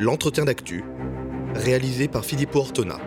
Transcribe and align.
L'entretien 0.00 0.44
d'actu, 0.44 0.84
réalisé 1.56 2.06
par 2.06 2.24
Filippo 2.24 2.60
Ortona. 2.60 2.98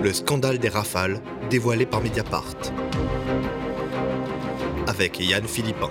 Le 0.00 0.12
scandale 0.12 0.58
des 0.58 0.68
rafales, 0.68 1.20
dévoilé 1.50 1.84
par 1.84 2.00
Mediapart. 2.00 2.54
Avec 4.86 5.18
Yann 5.18 5.48
Philippin. 5.48 5.90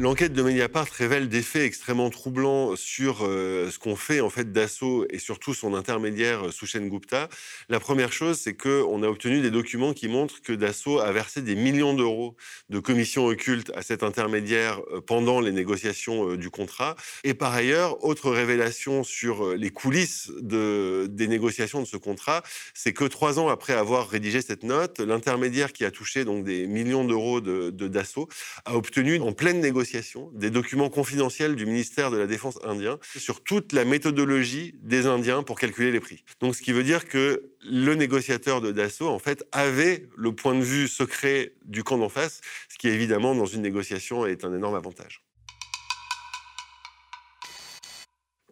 L'enquête 0.00 0.32
de 0.32 0.40
Mediapart 0.40 0.86
révèle 0.86 1.28
des 1.28 1.42
faits 1.42 1.60
extrêmement 1.60 2.08
troublants 2.08 2.74
sur 2.74 3.18
euh, 3.20 3.70
ce 3.70 3.78
qu'on 3.78 3.96
fait 3.96 4.22
en 4.22 4.30
fait 4.30 4.50
Dassault 4.50 5.04
et 5.10 5.18
surtout 5.18 5.52
son 5.52 5.74
intermédiaire 5.74 6.46
euh, 6.46 6.50
Sushen 6.50 6.88
Gupta. 6.88 7.28
La 7.68 7.80
première 7.80 8.10
chose, 8.10 8.38
c'est 8.38 8.54
qu'on 8.54 9.02
a 9.02 9.06
obtenu 9.06 9.42
des 9.42 9.50
documents 9.50 9.92
qui 9.92 10.08
montrent 10.08 10.40
que 10.40 10.54
Dassault 10.54 11.00
a 11.00 11.12
versé 11.12 11.42
des 11.42 11.54
millions 11.54 11.92
d'euros 11.92 12.34
de 12.70 12.78
commissions 12.78 13.26
occultes 13.26 13.70
à 13.74 13.82
cet 13.82 14.02
intermédiaire 14.02 14.80
euh, 14.90 15.02
pendant 15.02 15.38
les 15.38 15.52
négociations 15.52 16.34
du 16.34 16.48
contrat. 16.48 16.96
Et 17.22 17.34
par 17.34 17.52
ailleurs, 17.52 18.02
autre 18.02 18.30
révélation 18.30 19.04
sur 19.04 19.54
les 19.54 19.68
coulisses 19.68 20.32
de, 20.40 21.08
des 21.10 21.28
négociations 21.28 21.82
de 21.82 21.86
ce 21.86 21.98
contrat, 21.98 22.42
c'est 22.72 22.94
que 22.94 23.04
trois 23.04 23.38
ans 23.38 23.50
après 23.50 23.74
avoir 23.74 24.08
rédigé 24.08 24.40
cette 24.40 24.62
note, 24.62 24.98
l'intermédiaire 24.98 25.74
qui 25.74 25.84
a 25.84 25.90
touché 25.90 26.24
donc 26.24 26.44
des 26.44 26.66
millions 26.66 27.04
d'euros 27.04 27.42
de, 27.42 27.68
de 27.68 27.86
Dassault 27.86 28.30
a 28.64 28.76
obtenu 28.76 29.20
en 29.20 29.34
pleine 29.34 29.60
négociation 29.60 29.89
des 30.32 30.50
documents 30.50 30.90
confidentiels 30.90 31.56
du 31.56 31.66
ministère 31.66 32.10
de 32.10 32.16
la 32.16 32.26
Défense 32.26 32.58
indien 32.64 32.98
sur 33.16 33.42
toute 33.42 33.72
la 33.72 33.84
méthodologie 33.84 34.74
des 34.82 35.06
Indiens 35.06 35.42
pour 35.42 35.58
calculer 35.58 35.90
les 35.92 36.00
prix. 36.00 36.24
Donc, 36.40 36.54
ce 36.54 36.62
qui 36.62 36.72
veut 36.72 36.82
dire 36.82 37.06
que 37.06 37.50
le 37.62 37.94
négociateur 37.94 38.60
de 38.60 38.72
Dassault, 38.72 39.08
en 39.08 39.18
fait, 39.18 39.44
avait 39.52 40.08
le 40.16 40.32
point 40.32 40.54
de 40.54 40.62
vue 40.62 40.88
secret 40.88 41.54
du 41.64 41.82
camp 41.82 41.98
d'en 41.98 42.08
face, 42.08 42.40
ce 42.68 42.78
qui 42.78 42.88
évidemment, 42.88 43.34
dans 43.34 43.46
une 43.46 43.62
négociation, 43.62 44.26
est 44.26 44.44
un 44.44 44.54
énorme 44.54 44.74
avantage. 44.74 45.22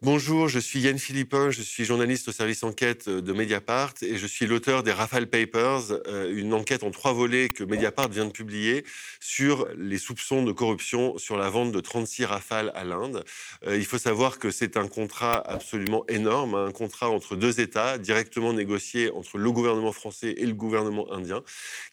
Bonjour, 0.00 0.46
je 0.46 0.60
suis 0.60 0.78
Yann 0.78 0.96
Philippin, 0.96 1.50
je 1.50 1.60
suis 1.60 1.84
journaliste 1.84 2.28
au 2.28 2.32
service 2.32 2.62
enquête 2.62 3.08
de 3.08 3.32
Mediapart 3.32 3.94
et 4.02 4.16
je 4.16 4.28
suis 4.28 4.46
l'auteur 4.46 4.84
des 4.84 4.92
Rafale 4.92 5.26
Papers, 5.26 5.90
euh, 6.06 6.32
une 6.32 6.54
enquête 6.54 6.84
en 6.84 6.92
trois 6.92 7.12
volets 7.12 7.48
que 7.48 7.64
Mediapart 7.64 8.08
vient 8.08 8.26
de 8.26 8.30
publier 8.30 8.84
sur 9.18 9.66
les 9.76 9.98
soupçons 9.98 10.44
de 10.44 10.52
corruption 10.52 11.18
sur 11.18 11.36
la 11.36 11.50
vente 11.50 11.72
de 11.72 11.80
36 11.80 12.26
Rafales 12.26 12.70
à 12.76 12.84
l'Inde. 12.84 13.24
Euh, 13.66 13.76
il 13.76 13.84
faut 13.84 13.98
savoir 13.98 14.38
que 14.38 14.52
c'est 14.52 14.76
un 14.76 14.86
contrat 14.86 15.34
absolument 15.34 16.04
énorme, 16.06 16.54
un 16.54 16.70
contrat 16.70 17.10
entre 17.10 17.34
deux 17.34 17.58
États, 17.58 17.98
directement 17.98 18.52
négocié 18.52 19.10
entre 19.10 19.36
le 19.36 19.50
gouvernement 19.50 19.90
français 19.90 20.32
et 20.36 20.46
le 20.46 20.54
gouvernement 20.54 21.12
indien, 21.12 21.42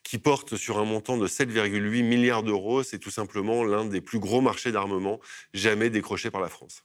qui 0.04 0.20
porte 0.20 0.58
sur 0.58 0.78
un 0.78 0.86
montant 0.86 1.18
de 1.18 1.28
7,8 1.28 2.04
milliards 2.04 2.44
d'euros. 2.44 2.84
C'est 2.84 3.00
tout 3.00 3.10
simplement 3.10 3.64
l'un 3.64 3.84
des 3.84 4.02
plus 4.02 4.20
gros 4.20 4.42
marchés 4.42 4.72
d'armement 4.72 5.20
jamais 5.56 5.90
décrochés 5.90 6.30
par 6.30 6.42
la 6.42 6.50
France. 6.50 6.84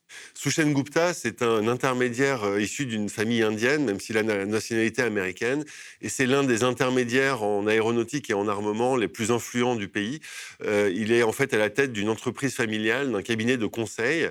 Gupta, 0.72 1.09
c'est 1.14 1.42
un 1.42 1.68
intermédiaire 1.68 2.44
euh, 2.44 2.60
issu 2.60 2.86
d'une 2.86 3.08
famille 3.08 3.42
indienne, 3.42 3.84
même 3.84 4.00
s'il 4.00 4.16
a 4.18 4.22
la 4.22 4.46
nationalité 4.46 5.02
américaine, 5.02 5.64
et 6.02 6.08
c'est 6.08 6.26
l'un 6.26 6.44
des 6.44 6.62
intermédiaires 6.64 7.42
en 7.42 7.66
aéronautique 7.66 8.30
et 8.30 8.34
en 8.34 8.48
armement 8.48 8.96
les 8.96 9.08
plus 9.08 9.30
influents 9.30 9.76
du 9.76 9.88
pays. 9.88 10.20
Euh, 10.64 10.90
il 10.94 11.12
est 11.12 11.22
en 11.22 11.32
fait 11.32 11.54
à 11.54 11.58
la 11.58 11.70
tête 11.70 11.92
d'une 11.92 12.08
entreprise 12.08 12.54
familiale, 12.54 13.12
d'un 13.12 13.22
cabinet 13.22 13.56
de 13.56 13.66
conseil. 13.66 14.28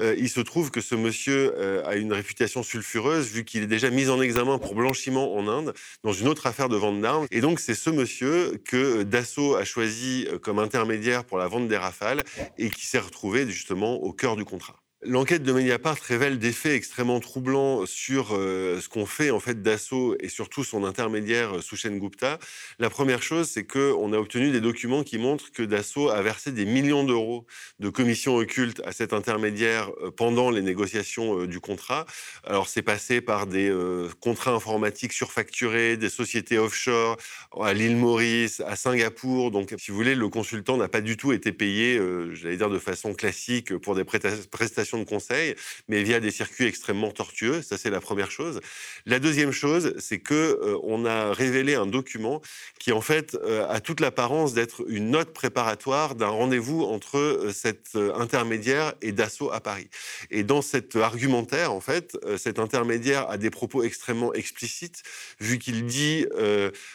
Euh, 0.00 0.14
il 0.18 0.28
se 0.28 0.40
trouve 0.40 0.70
que 0.70 0.80
ce 0.80 0.94
monsieur 0.94 1.52
a 1.84 1.96
une 1.96 2.12
réputation 2.12 2.62
sulfureuse 2.62 3.26
vu 3.28 3.44
qu'il 3.44 3.62
est 3.62 3.66
déjà 3.66 3.90
mis 3.90 4.08
en 4.08 4.20
examen 4.20 4.58
pour 4.58 4.74
blanchiment 4.74 5.36
en 5.36 5.48
Inde 5.48 5.74
dans 6.04 6.12
une 6.12 6.28
autre 6.28 6.46
affaire 6.46 6.68
de 6.68 6.76
vente 6.76 7.00
d'armes. 7.00 7.26
Et 7.30 7.40
donc 7.40 7.60
c'est 7.60 7.74
ce 7.74 7.90
monsieur 7.90 8.60
que 8.64 9.02
Dassault 9.02 9.56
a 9.56 9.64
choisi 9.64 10.26
comme 10.42 10.58
intermédiaire 10.58 11.24
pour 11.24 11.38
la 11.38 11.48
vente 11.48 11.68
des 11.68 11.76
rafales 11.76 12.22
et 12.58 12.70
qui 12.70 12.86
s'est 12.86 12.98
retrouvé 12.98 13.48
justement 13.48 13.94
au 13.96 14.12
cœur 14.12 14.36
du 14.36 14.44
contrat. 14.44 14.79
L'enquête 15.02 15.42
de 15.42 15.52
Mediapart 15.52 15.96
révèle 15.96 16.38
des 16.38 16.52
faits 16.52 16.72
extrêmement 16.72 17.20
troublants 17.20 17.86
sur 17.86 18.34
euh, 18.36 18.82
ce 18.82 18.88
qu'on 18.90 19.06
fait 19.06 19.30
en 19.30 19.40
fait 19.40 19.62
Dassault 19.62 20.14
et 20.20 20.28
surtout 20.28 20.62
son 20.62 20.84
intermédiaire 20.84 21.56
euh, 21.56 21.62
Sushen 21.62 21.98
Gupta. 21.98 22.38
La 22.78 22.90
première 22.90 23.22
chose, 23.22 23.48
c'est 23.48 23.64
qu'on 23.64 24.12
a 24.12 24.18
obtenu 24.18 24.50
des 24.50 24.60
documents 24.60 25.02
qui 25.02 25.16
montrent 25.16 25.52
que 25.52 25.62
Dassault 25.62 26.10
a 26.10 26.20
versé 26.20 26.52
des 26.52 26.66
millions 26.66 27.02
d'euros 27.02 27.46
de 27.78 27.88
commissions 27.88 28.36
occultes 28.36 28.82
à 28.84 28.92
cet 28.92 29.14
intermédiaire 29.14 29.90
euh, 30.02 30.10
pendant 30.10 30.50
les 30.50 30.60
négociations 30.60 31.46
du 31.46 31.60
contrat. 31.60 32.04
Alors 32.44 32.68
c'est 32.68 32.82
passé 32.82 33.22
par 33.22 33.46
des 33.46 33.74
contrats 34.20 34.52
informatiques 34.52 35.14
surfacturés, 35.14 35.96
des 35.96 36.10
sociétés 36.10 36.58
offshore 36.58 37.16
à 37.58 37.72
l'île 37.72 37.96
Maurice, 37.96 38.60
à 38.66 38.76
Singapour. 38.76 39.50
Donc 39.50 39.74
si 39.78 39.90
vous 39.92 39.96
voulez, 39.96 40.14
le 40.14 40.28
consultant 40.28 40.76
n'a 40.76 40.88
pas 40.88 41.00
du 41.00 41.16
tout 41.16 41.32
été 41.32 41.52
payé, 41.52 41.98
j'allais 42.32 42.58
dire 42.58 42.68
de 42.68 42.78
façon 42.78 43.14
classique 43.14 43.76
pour 43.78 43.94
des 43.94 44.04
prestations 44.04 44.89
de 44.98 45.04
conseil, 45.04 45.54
mais 45.88 46.02
via 46.02 46.20
des 46.20 46.30
circuits 46.30 46.66
extrêmement 46.66 47.10
tortueux. 47.10 47.62
Ça, 47.62 47.78
c'est 47.78 47.90
la 47.90 48.00
première 48.00 48.30
chose. 48.30 48.60
La 49.06 49.18
deuxième 49.18 49.52
chose, 49.52 49.94
c'est 49.98 50.18
que 50.18 50.34
euh, 50.34 50.78
on 50.82 51.04
a 51.04 51.32
révélé 51.32 51.74
un 51.74 51.86
document 51.86 52.40
qui, 52.78 52.92
en 52.92 53.00
fait, 53.00 53.36
euh, 53.42 53.66
a 53.68 53.80
toute 53.80 54.00
l'apparence 54.00 54.54
d'être 54.54 54.84
une 54.88 55.10
note 55.10 55.32
préparatoire 55.32 56.14
d'un 56.14 56.28
rendez-vous 56.28 56.82
entre 56.82 57.18
euh, 57.18 57.52
cet 57.52 57.96
intermédiaire 58.14 58.94
et 59.02 59.12
Dassault 59.12 59.50
à 59.52 59.60
Paris. 59.60 59.88
Et 60.30 60.42
dans 60.42 60.62
cet 60.62 60.96
argumentaire, 60.96 61.72
en 61.72 61.80
fait, 61.80 62.16
cet 62.36 62.58
intermédiaire 62.58 63.28
a 63.28 63.36
des 63.36 63.50
propos 63.50 63.82
extrêmement 63.82 64.32
explicites, 64.34 65.02
vu 65.40 65.58
qu'il 65.58 65.86
dit 65.86 66.26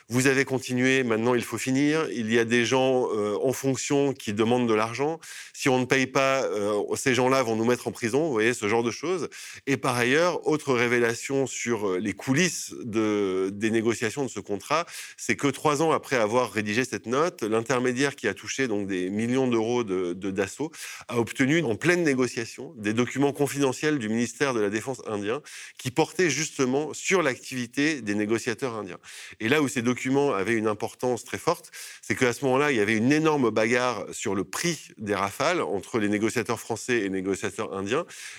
vous 0.10 0.28
avez 0.28 0.46
continué, 0.46 1.04
maintenant 1.04 1.36
il 1.36 1.44
faut 1.44 1.58
finir. 1.58 2.08
Il 2.12 2.32
y 2.32 2.40
a 2.40 2.46
des 2.46 2.66
gens 2.66 3.10
en 3.42 3.54
fonction 3.54 4.14
qui 4.14 4.34
demandent 4.34 4.68
de 4.68 4.74
l'argent. 4.74 5.20
Si 5.54 5.70
on 5.70 5.80
ne 5.80 5.86
paye 5.86 6.08
pas, 6.08 6.48
ces 6.96 7.14
gens-là 7.14 7.44
vont 7.44 7.56
nous 7.56 7.66
mettre 7.66 7.85
en 7.88 7.92
prison, 7.92 8.26
vous 8.26 8.32
voyez, 8.32 8.54
ce 8.54 8.68
genre 8.68 8.84
de 8.84 8.92
choses. 8.92 9.30
Et 9.68 9.78
par 9.78 9.96
ailleurs, 9.96 10.48
autre 10.48 10.74
révélation 10.74 11.48
sur 11.48 11.90
euh, 11.90 12.00
les 12.00 12.14
coulisses 12.14 12.74
de, 12.84 13.50
des 13.54 13.72
négociations 13.72 14.24
de 14.24 14.30
ce 14.30 14.40
contrat, 14.40 14.86
c'est 15.18 15.36
que 15.36 15.48
trois 15.48 15.82
ans 15.82 15.92
après 15.92 16.16
avoir 16.16 16.52
rédigé 16.52 16.86
cette 16.86 17.06
note, 17.06 17.44
l'intermédiaire 17.44 18.16
qui 18.16 18.28
a 18.28 18.34
touché 18.34 18.68
donc 18.68 18.88
des 18.88 19.10
millions 19.10 19.48
d'euros 19.48 19.84
de, 19.84 20.14
de 20.14 20.32
Dassault 20.32 20.72
a 21.08 21.20
obtenu 21.20 21.64
en 21.64 21.76
pleine 21.76 22.04
négociation 22.04 22.74
des 22.78 22.94
documents 22.94 23.34
confidentiels 23.34 24.00
du 24.00 24.10
ministère 24.10 24.54
de 24.54 24.60
la 24.60 24.70
Défense 24.70 25.02
indien 25.08 25.42
qui 25.78 25.92
portaient 25.92 26.30
justement 26.30 26.94
sur 26.94 27.22
l'activité 27.22 28.02
des 28.02 28.16
négociateurs 28.16 28.76
indiens. 28.76 29.00
Et 29.40 29.50
là 29.50 29.62
où 29.62 29.68
ces 29.68 29.82
documents 29.82 30.34
avaient 30.34 30.56
une 30.56 30.68
importance 30.68 31.24
très 31.24 31.38
forte, 31.38 31.72
c'est 32.02 32.16
qu'à 32.16 32.34
ce 32.34 32.46
moment-là, 32.46 32.72
il 32.72 32.78
y 32.78 32.82
avait 32.82 32.98
une 32.98 33.12
énorme 33.12 33.50
bagarre 33.50 34.06
sur 34.12 34.36
le 34.36 34.44
prix 34.44 34.90
des 34.98 35.16
rafales 35.16 35.62
entre 35.62 36.00
les 36.00 36.10
négociateurs 36.10 36.60
français 36.60 36.98
et 36.98 37.02
les 37.02 37.10
négociateurs 37.10 37.75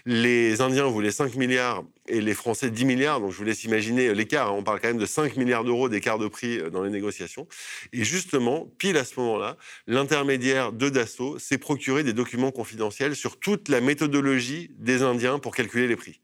Les 0.04 0.60
Indiens 0.60 0.86
voulaient 0.86 1.10
5 1.10 1.34
milliards 1.36 1.84
et 2.08 2.20
les 2.20 2.34
Français 2.34 2.70
10 2.70 2.84
milliards. 2.84 3.20
Donc 3.20 3.32
je 3.32 3.36
vous 3.36 3.44
laisse 3.44 3.64
imaginer 3.64 4.14
l'écart. 4.14 4.48
Hein. 4.48 4.56
On 4.56 4.62
parle 4.62 4.80
quand 4.80 4.88
même 4.88 4.98
de 4.98 5.06
5 5.06 5.36
milliards 5.36 5.64
d'euros 5.64 5.88
d'écart 5.88 6.19
de 6.19 6.28
prix 6.28 6.58
euh, 6.58 6.70
dans 6.70 6.82
les 6.82 6.91
négociations. 6.91 7.47
Et 7.92 8.04
justement, 8.04 8.69
pile 8.78 8.97
à 8.97 9.04
ce 9.04 9.19
moment-là, 9.20 9.56
l'intermédiaire 9.86 10.72
de 10.72 10.88
Dassault 10.88 11.38
s'est 11.38 11.58
procuré 11.58 12.02
des 12.02 12.12
documents 12.12 12.50
confidentiels 12.50 13.16
sur 13.16 13.38
toute 13.38 13.69
la 13.69 13.80
méthodologie 13.80 14.70
des 14.78 15.02
Indiens 15.02 15.38
pour 15.38 15.54
calculer 15.54 15.88
les 15.88 15.97
prix 15.97 16.20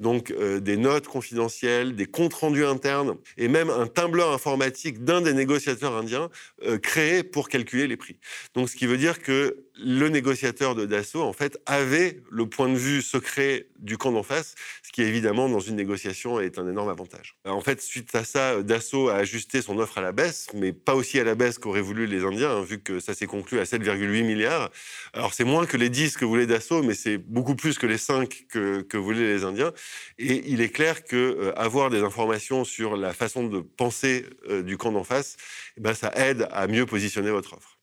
donc 0.00 0.30
euh, 0.30 0.60
des 0.60 0.76
notes 0.76 1.06
confidentielles, 1.06 1.96
des 1.96 2.06
comptes 2.06 2.34
rendus 2.34 2.64
internes 2.64 3.16
et 3.36 3.48
même 3.48 3.70
un 3.70 3.86
tableur 3.86 4.32
informatique 4.32 5.04
d'un 5.04 5.20
des 5.20 5.32
négociateurs 5.32 5.94
indiens 5.94 6.30
euh, 6.64 6.78
créé 6.78 7.22
pour 7.22 7.48
calculer 7.48 7.86
les 7.86 7.96
prix. 7.96 8.16
Donc 8.54 8.68
ce 8.68 8.76
qui 8.76 8.86
veut 8.86 8.98
dire 8.98 9.20
que 9.20 9.66
le 9.78 10.08
négociateur 10.08 10.74
de 10.74 10.86
Dassault, 10.86 11.22
en 11.22 11.32
fait, 11.32 11.60
avait 11.66 12.22
le 12.30 12.48
point 12.48 12.68
de 12.68 12.76
vue 12.76 13.02
secret 13.02 13.66
du 13.78 13.98
camp 13.98 14.10
d'en 14.10 14.22
face, 14.22 14.54
ce 14.82 14.90
qui 14.90 15.02
évidemment, 15.02 15.48
dans 15.48 15.60
une 15.60 15.76
négociation, 15.76 16.40
est 16.40 16.58
un 16.58 16.68
énorme 16.68 16.88
avantage. 16.88 17.36
En 17.44 17.60
fait, 17.60 17.82
suite 17.82 18.14
à 18.14 18.24
ça, 18.24 18.62
Dassault 18.62 19.08
a 19.08 19.16
ajusté 19.16 19.60
son 19.60 19.78
offre 19.78 19.98
à 19.98 20.00
la 20.00 20.12
baisse, 20.12 20.48
mais 20.54 20.72
pas 20.72 20.94
aussi 20.94 21.20
à 21.20 21.24
la 21.24 21.34
baisse 21.34 21.58
qu'auraient 21.58 21.82
voulu 21.82 22.06
les 22.06 22.24
Indiens, 22.24 22.50
hein, 22.50 22.62
vu 22.62 22.80
que 22.80 23.00
ça 23.00 23.12
s'est 23.12 23.26
conclu 23.26 23.58
à 23.58 23.64
7,8 23.64 24.24
milliards. 24.24 24.70
Alors, 25.12 25.34
c'est 25.34 25.44
moins 25.44 25.66
que 25.66 25.76
les 25.76 25.90
10 25.90 26.16
que 26.16 26.24
voulait 26.24 26.46
Dassault, 26.46 26.82
mais 26.82 26.94
c'est 26.94 27.18
beaucoup 27.18 27.54
plus 27.54 27.78
que 27.78 27.86
les 27.86 27.98
5 27.98 28.46
que, 28.48 28.80
que 28.80 28.96
voulaient 28.96 29.34
les 29.34 29.44
Indiens. 29.44 29.72
Et 30.18 30.50
il 30.50 30.60
est 30.60 30.70
clair 30.70 31.04
que 31.04 31.16
euh, 31.16 31.58
avoir 31.58 31.90
des 31.90 32.02
informations 32.02 32.64
sur 32.64 32.96
la 32.96 33.12
façon 33.12 33.46
de 33.46 33.60
penser 33.60 34.26
euh, 34.48 34.62
du 34.62 34.78
camp 34.78 34.92
d'en 34.92 35.04
face, 35.04 35.36
eh 35.76 35.80
ben, 35.80 35.94
ça 35.94 36.10
aide 36.14 36.48
à 36.52 36.66
mieux 36.66 36.86
positionner 36.86 37.30
votre 37.30 37.54
offre. 37.54 37.78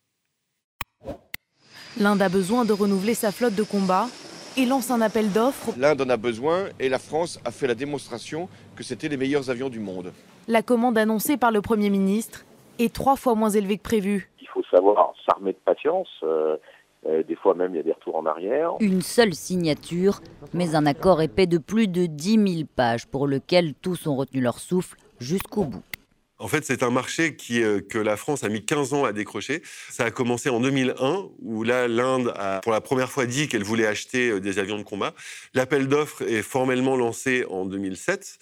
L'Inde 2.00 2.22
a 2.24 2.30
besoin 2.30 2.66
de 2.66 2.74
renouveler 2.74 3.14
sa 3.14 3.32
flotte 3.32 3.54
de 3.54 3.64
combat 3.64 4.08
et 4.58 4.66
lance 4.66 4.90
un 4.92 5.02
appel 5.02 5.32
d'offres. 5.32 5.74
L'Inde 5.78 6.02
en 6.02 6.10
a 6.10 6.18
besoin 6.18 6.70
et 6.80 6.90
la 6.90 7.00
France 7.00 7.40
a 7.46 7.52
fait 7.52 7.68
la 7.68 7.76
démonstration 7.76 8.50
que 8.76 8.84
c'était 8.84 9.10
les 9.10 9.18
meilleurs 9.18 9.50
avions 9.50 9.70
du 9.70 9.80
monde. 9.80 10.12
La 10.48 10.62
commande 10.62 10.98
annoncée 10.98 11.38
par 11.38 11.52
le 11.52 11.62
Premier 11.62 11.90
ministre 11.90 12.46
est 12.80 12.94
trois 12.94 13.16
fois 13.16 13.36
moins 13.36 13.50
élevée 13.50 13.78
que 13.78 13.84
prévu. 13.84 14.30
Il 14.42 14.48
faut 14.48 14.64
savoir 14.72 15.14
s'armer 15.26 15.54
de 15.54 15.58
patience. 15.64 16.10
Euh, 16.24 16.58
des 17.06 17.36
fois 17.36 17.54
même, 17.54 17.74
il 17.74 17.78
y 17.78 17.80
a 17.80 17.84
des 17.84 17.92
retours 17.92 18.16
en 18.16 18.26
arrière. 18.26 18.72
Une 18.80 19.02
seule 19.02 19.34
signature, 19.34 20.22
mais 20.54 20.76
un 20.76 20.86
accord 20.86 21.22
épais 21.22 21.48
de 21.48 21.58
plus 21.58 21.88
de 21.88 22.06
10 22.06 22.56
000 22.56 22.68
pages 22.76 23.08
pour 23.08 23.28
lequel 23.28 23.74
tous 23.74 24.08
ont 24.08 24.16
retenu 24.16 24.42
leur 24.42 24.60
souffle 24.60 24.98
jusqu'au 25.20 25.66
bout. 25.66 25.84
En 26.44 26.50
fait, 26.50 26.66
c'est 26.66 26.84
un 26.84 26.90
marché 26.90 27.38
qui, 27.38 27.64
euh, 27.64 27.80
que 27.80 27.98
la 27.98 28.18
France 28.18 28.44
a 28.44 28.50
mis 28.50 28.66
15 28.66 28.94
ans 28.94 29.06
à 29.06 29.14
décrocher. 29.14 29.62
Ça 29.90 30.04
a 30.04 30.12
commencé 30.12 30.50
en 30.50 30.60
2001, 30.60 31.30
où 31.42 31.64
là, 31.64 31.88
l'Inde 31.88 32.34
a 32.36 32.60
pour 32.62 32.74
la 32.74 32.82
première 32.82 33.10
fois 33.10 33.26
dit 33.26 33.48
qu'elle 33.48 33.64
voulait 33.64 33.88
acheter 33.88 34.30
euh, 34.30 34.42
des 34.42 34.60
avions 34.60 34.78
de 34.78 34.84
combat. 34.84 35.14
L'appel 35.54 35.88
d'offres 35.88 36.22
est 36.24 36.42
formellement 36.42 36.98
lancé 36.98 37.46
en 37.50 37.66
2007. 37.66 38.40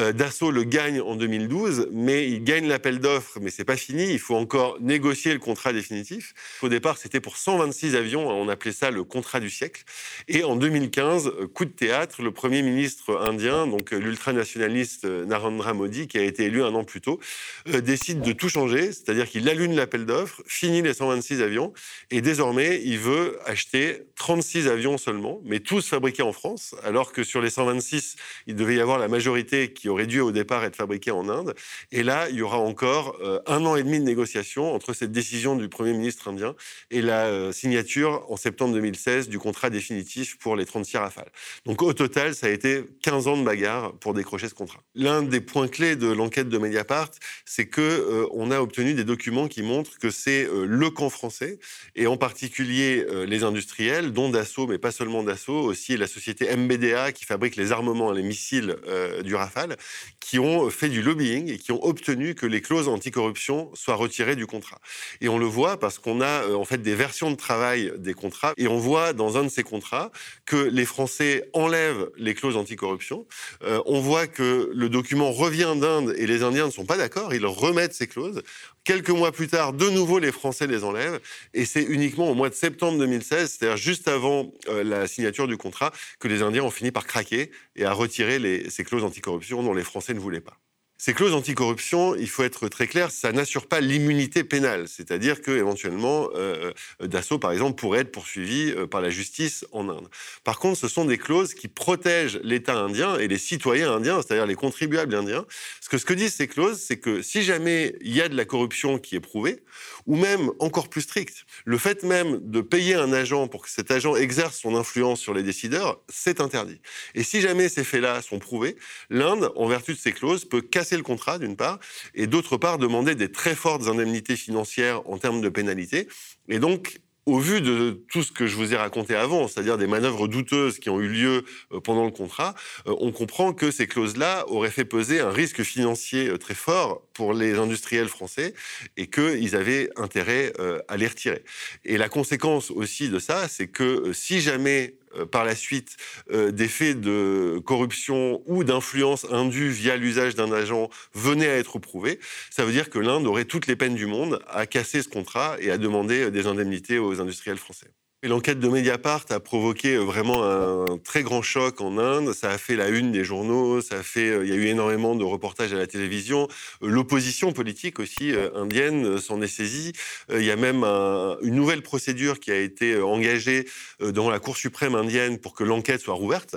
Euh, 0.00 0.12
Dassault 0.12 0.50
le 0.50 0.64
gagne 0.64 1.02
en 1.02 1.16
2012, 1.16 1.88
mais 1.92 2.26
il 2.26 2.42
gagne 2.44 2.66
l'appel 2.66 2.98
d'offres, 2.98 3.38
mais 3.42 3.50
c'est 3.50 3.64
pas 3.64 3.76
fini. 3.76 4.10
Il 4.10 4.18
faut 4.18 4.34
encore 4.34 4.78
négocier 4.80 5.34
le 5.34 5.38
contrat 5.38 5.74
définitif. 5.74 6.32
Au 6.62 6.70
départ, 6.70 6.96
c'était 6.96 7.20
pour 7.20 7.36
126 7.36 7.94
avions. 7.94 8.26
On 8.26 8.48
appelait 8.48 8.72
ça 8.72 8.90
le 8.90 9.04
contrat 9.04 9.38
du 9.38 9.50
siècle. 9.50 9.84
Et 10.28 10.44
en 10.44 10.56
2015, 10.56 11.26
euh, 11.26 11.46
coup 11.46 11.66
de 11.66 11.70
théâtre, 11.70 12.22
le 12.22 12.30
premier 12.30 12.62
ministre 12.62 13.20
indien, 13.20 13.66
donc 13.66 13.92
euh, 13.92 13.98
l'ultranationaliste 13.98 15.04
Narendra 15.04 15.74
Modi, 15.74 16.08
qui 16.08 16.16
a 16.16 16.22
été 16.22 16.44
élu 16.44 16.62
un 16.62 16.74
an 16.74 16.84
plus 16.84 17.02
tôt, 17.02 17.20
décide 17.66 18.22
de 18.22 18.32
tout 18.32 18.48
changer, 18.48 18.92
c'est-à-dire 18.92 19.28
qu'il 19.28 19.48
allume 19.48 19.76
l'appel 19.76 20.06
d'offres, 20.06 20.42
finit 20.46 20.80
les 20.80 20.94
126 20.94 21.42
avions, 21.42 21.72
et 22.10 22.22
désormais, 22.22 22.80
il 22.84 22.98
veut 22.98 23.38
acheter 23.44 24.02
36 24.16 24.68
avions 24.68 24.96
seulement, 24.96 25.40
mais 25.44 25.60
tous 25.60 25.86
fabriqués 25.86 26.22
en 26.22 26.32
France, 26.32 26.74
alors 26.82 27.12
que 27.12 27.24
sur 27.24 27.40
les 27.40 27.50
126, 27.50 28.16
il 28.46 28.54
devait 28.54 28.76
y 28.76 28.80
avoir 28.80 28.98
la 28.98 29.08
majorité 29.08 29.72
qui 29.72 29.81
qui 29.82 29.88
aurait 29.88 30.06
dû 30.06 30.20
au 30.20 30.30
départ 30.30 30.62
être 30.62 30.76
fabriqué 30.76 31.10
en 31.10 31.28
Inde. 31.28 31.56
Et 31.90 32.04
là, 32.04 32.28
il 32.28 32.36
y 32.36 32.42
aura 32.42 32.58
encore 32.58 33.18
euh, 33.20 33.40
un 33.46 33.66
an 33.66 33.74
et 33.74 33.82
demi 33.82 33.98
de 33.98 34.04
négociation 34.04 34.72
entre 34.72 34.92
cette 34.92 35.10
décision 35.10 35.56
du 35.56 35.68
Premier 35.68 35.92
ministre 35.92 36.28
indien 36.28 36.54
et 36.92 37.02
la 37.02 37.24
euh, 37.24 37.50
signature 37.50 38.24
en 38.28 38.36
septembre 38.36 38.74
2016 38.74 39.28
du 39.28 39.40
contrat 39.40 39.70
définitif 39.70 40.38
pour 40.38 40.54
les 40.54 40.66
36 40.66 40.98
Rafales. 40.98 41.32
Donc 41.66 41.82
au 41.82 41.92
total, 41.94 42.36
ça 42.36 42.46
a 42.46 42.50
été 42.50 42.84
15 43.02 43.26
ans 43.26 43.36
de 43.36 43.42
bagarre 43.42 43.92
pour 43.94 44.14
décrocher 44.14 44.48
ce 44.48 44.54
contrat. 44.54 44.78
L'un 44.94 45.20
des 45.20 45.40
points 45.40 45.66
clés 45.66 45.96
de 45.96 46.06
l'enquête 46.06 46.48
de 46.48 46.58
Mediapart, 46.58 47.10
c'est 47.44 47.66
que 47.66 47.80
euh, 47.80 48.28
on 48.30 48.52
a 48.52 48.60
obtenu 48.60 48.94
des 48.94 49.02
documents 49.02 49.48
qui 49.48 49.62
montrent 49.62 49.98
que 49.98 50.10
c'est 50.10 50.48
le 50.52 50.90
camp 50.90 51.10
français 51.10 51.58
et 51.96 52.06
en 52.06 52.16
particulier 52.16 53.04
les 53.26 53.42
industriels, 53.42 54.12
dont 54.12 54.28
Dassault, 54.28 54.68
mais 54.68 54.78
pas 54.78 54.92
seulement 54.92 55.24
Dassault, 55.24 55.60
aussi 55.60 55.96
la 55.96 56.06
société 56.06 56.54
MBDA 56.54 57.10
qui 57.10 57.24
fabrique 57.24 57.56
les 57.56 57.72
armements, 57.72 58.12
les 58.12 58.22
missiles 58.22 58.76
du 59.24 59.34
Rafale, 59.34 59.71
qui 60.20 60.38
ont 60.38 60.70
fait 60.70 60.88
du 60.88 61.02
lobbying 61.02 61.50
et 61.50 61.58
qui 61.58 61.72
ont 61.72 61.84
obtenu 61.84 62.34
que 62.34 62.46
les 62.46 62.60
clauses 62.60 62.88
anticorruption 62.88 63.70
soient 63.74 63.94
retirées 63.94 64.36
du 64.36 64.46
contrat. 64.46 64.78
Et 65.20 65.28
on 65.28 65.38
le 65.38 65.46
voit 65.46 65.78
parce 65.78 65.98
qu'on 65.98 66.20
a 66.20 66.44
euh, 66.44 66.54
en 66.54 66.64
fait 66.64 66.78
des 66.78 66.94
versions 66.94 67.30
de 67.30 67.36
travail 67.36 67.92
des 67.98 68.14
contrats 68.14 68.52
et 68.56 68.68
on 68.68 68.78
voit 68.78 69.12
dans 69.12 69.36
un 69.36 69.44
de 69.44 69.48
ces 69.48 69.62
contrats 69.62 70.10
que 70.46 70.56
les 70.56 70.84
Français 70.84 71.48
enlèvent 71.52 72.10
les 72.16 72.34
clauses 72.34 72.56
anticorruption. 72.56 73.26
Euh, 73.64 73.80
on 73.86 74.00
voit 74.00 74.26
que 74.26 74.70
le 74.74 74.88
document 74.88 75.32
revient 75.32 75.74
d'Inde 75.80 76.14
et 76.16 76.26
les 76.26 76.42
Indiens 76.42 76.66
ne 76.66 76.70
sont 76.70 76.86
pas 76.86 76.96
d'accord, 76.96 77.34
ils 77.34 77.46
remettent 77.46 77.94
ces 77.94 78.06
clauses. 78.06 78.42
Quelques 78.84 79.10
mois 79.10 79.30
plus 79.30 79.46
tard, 79.46 79.72
de 79.72 79.88
nouveau, 79.90 80.18
les 80.18 80.32
Français 80.32 80.66
les 80.66 80.82
enlèvent. 80.82 81.20
Et 81.54 81.64
c'est 81.66 81.84
uniquement 81.84 82.28
au 82.28 82.34
mois 82.34 82.48
de 82.48 82.54
septembre 82.54 82.98
2016, 82.98 83.56
c'est-à-dire 83.58 83.76
juste 83.76 84.08
avant 84.08 84.52
euh, 84.68 84.82
la 84.82 85.06
signature 85.06 85.46
du 85.46 85.56
contrat, 85.56 85.92
que 86.18 86.26
les 86.26 86.42
Indiens 86.42 86.64
ont 86.64 86.70
fini 86.70 86.90
par 86.90 87.06
craquer 87.06 87.52
et 87.76 87.84
à 87.84 87.92
retirer 87.92 88.68
ces 88.70 88.82
clauses 88.82 89.04
anticorruption 89.04 89.62
dont 89.62 89.74
les 89.74 89.84
Français 89.84 90.14
ne 90.14 90.20
voulaient 90.20 90.40
pas. 90.40 90.58
Ces 91.04 91.14
clauses 91.14 91.34
anticorruption, 91.34 92.14
il 92.14 92.28
faut 92.28 92.44
être 92.44 92.68
très 92.68 92.86
clair, 92.86 93.10
ça 93.10 93.32
n'assure 93.32 93.66
pas 93.66 93.80
l'immunité 93.80 94.44
pénale. 94.44 94.86
C'est-à-dire 94.86 95.42
que 95.42 95.50
éventuellement, 95.50 96.28
euh, 96.36 96.70
euh, 97.02 97.08
Dassault, 97.08 97.40
par 97.40 97.50
exemple, 97.50 97.74
pourrait 97.74 98.02
être 98.02 98.12
poursuivi 98.12 98.70
euh, 98.70 98.86
par 98.86 99.00
la 99.00 99.10
justice 99.10 99.66
en 99.72 99.88
Inde. 99.88 100.06
Par 100.44 100.60
contre, 100.60 100.78
ce 100.78 100.86
sont 100.86 101.04
des 101.04 101.18
clauses 101.18 101.54
qui 101.54 101.66
protègent 101.66 102.38
l'État 102.44 102.76
indien 102.76 103.18
et 103.18 103.26
les 103.26 103.38
citoyens 103.38 103.92
indiens, 103.92 104.22
c'est-à-dire 104.22 104.46
les 104.46 104.54
contribuables 104.54 105.16
indiens. 105.16 105.44
Que 105.92 105.98
ce 105.98 106.06
que 106.06 106.14
disent 106.14 106.36
ces 106.36 106.48
clauses, 106.48 106.80
c'est 106.80 106.96
que 106.96 107.20
si 107.20 107.42
jamais 107.42 107.94
il 108.00 108.16
y 108.16 108.22
a 108.22 108.30
de 108.30 108.34
la 108.34 108.46
corruption 108.46 108.98
qui 108.98 109.14
est 109.14 109.20
prouvée, 109.20 109.62
ou 110.06 110.16
même 110.16 110.50
encore 110.58 110.88
plus 110.88 111.02
strict, 111.02 111.44
le 111.66 111.76
fait 111.76 112.02
même 112.02 112.40
de 112.50 112.62
payer 112.62 112.94
un 112.94 113.12
agent 113.12 113.46
pour 113.48 113.60
que 113.60 113.68
cet 113.68 113.90
agent 113.90 114.16
exerce 114.16 114.58
son 114.58 114.74
influence 114.74 115.20
sur 115.20 115.34
les 115.34 115.42
décideurs, 115.42 116.00
c'est 116.08 116.40
interdit. 116.40 116.80
Et 117.14 117.22
si 117.22 117.42
jamais 117.42 117.68
ces 117.68 117.84
faits-là 117.84 118.22
sont 118.22 118.38
prouvés, 118.38 118.76
l'Inde, 119.10 119.52
en 119.54 119.66
vertu 119.66 119.92
de 119.92 119.98
ces 119.98 120.12
clauses, 120.12 120.46
peut 120.46 120.62
casser 120.62 120.96
le 120.96 121.02
contrat, 121.02 121.38
d'une 121.38 121.56
part, 121.56 121.78
et 122.14 122.26
d'autre 122.26 122.56
part, 122.56 122.78
demander 122.78 123.14
des 123.14 123.30
très 123.30 123.54
fortes 123.54 123.86
indemnités 123.86 124.36
financières 124.36 125.06
en 125.06 125.18
termes 125.18 125.42
de 125.42 125.50
pénalité. 125.50 126.08
Et 126.48 126.58
donc, 126.58 127.01
au 127.26 127.38
vu 127.38 127.60
de 127.60 128.02
tout 128.10 128.22
ce 128.22 128.32
que 128.32 128.46
je 128.46 128.56
vous 128.56 128.74
ai 128.74 128.76
raconté 128.76 129.14
avant, 129.14 129.46
c'est-à-dire 129.46 129.78
des 129.78 129.86
manœuvres 129.86 130.26
douteuses 130.26 130.78
qui 130.78 130.90
ont 130.90 131.00
eu 131.00 131.08
lieu 131.08 131.44
euh, 131.72 131.80
pendant 131.80 132.04
le 132.04 132.10
contrat, 132.10 132.54
euh, 132.86 132.94
on 132.98 133.12
comprend 133.12 133.52
que 133.52 133.70
ces 133.70 133.86
clauses-là 133.86 134.44
auraient 134.48 134.70
fait 134.70 134.84
peser 134.84 135.20
un 135.20 135.30
risque 135.30 135.62
financier 135.62 136.28
euh, 136.28 136.38
très 136.38 136.54
fort 136.54 137.02
pour 137.12 137.32
les 137.32 137.58
industriels 137.58 138.08
français 138.08 138.54
et 138.96 139.06
qu'ils 139.08 139.54
avaient 139.54 139.90
intérêt 139.96 140.52
à 140.88 140.96
les 140.96 141.06
retirer. 141.06 141.44
Et 141.84 141.98
la 141.98 142.08
conséquence 142.08 142.70
aussi 142.70 143.10
de 143.10 143.18
ça, 143.18 143.48
c'est 143.48 143.68
que 143.68 144.12
si 144.12 144.40
jamais 144.40 144.94
par 145.30 145.44
la 145.44 145.54
suite 145.54 145.96
euh, 146.30 146.50
des 146.50 146.68
faits 146.68 147.00
de 147.00 147.60
corruption 147.64 148.42
ou 148.46 148.64
d'influence 148.64 149.26
indue 149.30 149.68
via 149.68 149.96
l'usage 149.96 150.34
d'un 150.34 150.52
agent 150.52 150.88
venaient 151.14 151.48
à 151.48 151.56
être 151.56 151.78
prouvés, 151.78 152.18
ça 152.50 152.64
veut 152.64 152.72
dire 152.72 152.90
que 152.90 152.98
l'Inde 152.98 153.26
aurait 153.26 153.44
toutes 153.44 153.66
les 153.66 153.76
peines 153.76 153.94
du 153.94 154.06
monde 154.06 154.42
à 154.48 154.66
casser 154.66 155.02
ce 155.02 155.08
contrat 155.08 155.56
et 155.60 155.70
à 155.70 155.78
demander 155.78 156.30
des 156.30 156.46
indemnités 156.46 156.98
aux 156.98 157.20
industriels 157.20 157.58
français. 157.58 157.90
L'enquête 158.24 158.60
de 158.60 158.68
Mediapart 158.68 159.24
a 159.30 159.40
provoqué 159.40 159.96
euh, 159.96 160.04
vraiment 160.04 160.44
un 160.44 160.96
très 160.98 161.24
grand 161.24 161.42
choc 161.42 161.80
en 161.80 161.98
Inde. 161.98 162.32
Ça 162.32 162.50
a 162.50 162.58
fait 162.58 162.76
la 162.76 162.88
une 162.88 163.10
des 163.10 163.24
journaux, 163.24 163.80
ça 163.80 163.96
a 163.96 164.02
fait, 164.04 164.28
euh, 164.28 164.44
il 164.44 164.48
y 164.48 164.52
a 164.52 164.54
eu 164.54 164.66
énormément 164.66 165.16
de 165.16 165.24
reportages 165.24 165.72
à 165.72 165.76
la 165.76 165.88
télévision. 165.88 166.46
Euh, 166.84 166.88
l'opposition 166.88 167.52
politique 167.52 167.98
aussi 167.98 168.32
indienne 168.54 169.18
s'en 169.18 169.42
est 169.42 169.48
saisie. 169.48 169.92
Il 170.32 170.44
y 170.44 170.52
a 170.52 170.56
même 170.56 170.84
une 170.84 171.54
nouvelle 171.54 171.82
procédure 171.82 172.38
qui 172.38 172.52
a 172.52 172.58
été 172.58 173.00
engagée 173.00 173.66
devant 174.00 174.30
la 174.30 174.38
Cour 174.38 174.56
suprême 174.56 174.94
indienne 174.94 175.38
pour 175.38 175.54
que 175.54 175.64
l'enquête 175.64 176.00
soit 176.00 176.14
rouverte, 176.14 176.56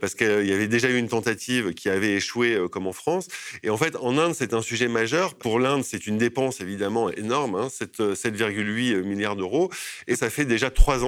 parce 0.00 0.14
qu'il 0.14 0.46
y 0.46 0.52
avait 0.52 0.66
déjà 0.66 0.88
eu 0.88 0.96
une 0.96 1.08
tentative 1.08 1.74
qui 1.74 1.88
avait 1.88 2.14
échoué 2.14 2.58
comme 2.70 2.86
en 2.86 2.92
France. 2.92 3.28
Et 3.62 3.70
en 3.70 3.76
fait, 3.76 3.96
en 3.96 4.18
Inde, 4.18 4.34
c'est 4.34 4.54
un 4.54 4.62
sujet 4.62 4.88
majeur. 4.88 5.34
Pour 5.34 5.58
l'Inde, 5.58 5.84
c'est 5.84 6.06
une 6.06 6.18
dépense 6.18 6.60
évidemment 6.60 7.10
énorme, 7.10 7.54
hein, 7.54 7.68
7,8 7.68 9.02
milliards 9.02 9.36
d'euros, 9.36 9.70
et 10.06 10.16
ça 10.16 10.30
fait 10.30 10.44
déjà 10.44 10.70
trois 10.70 11.03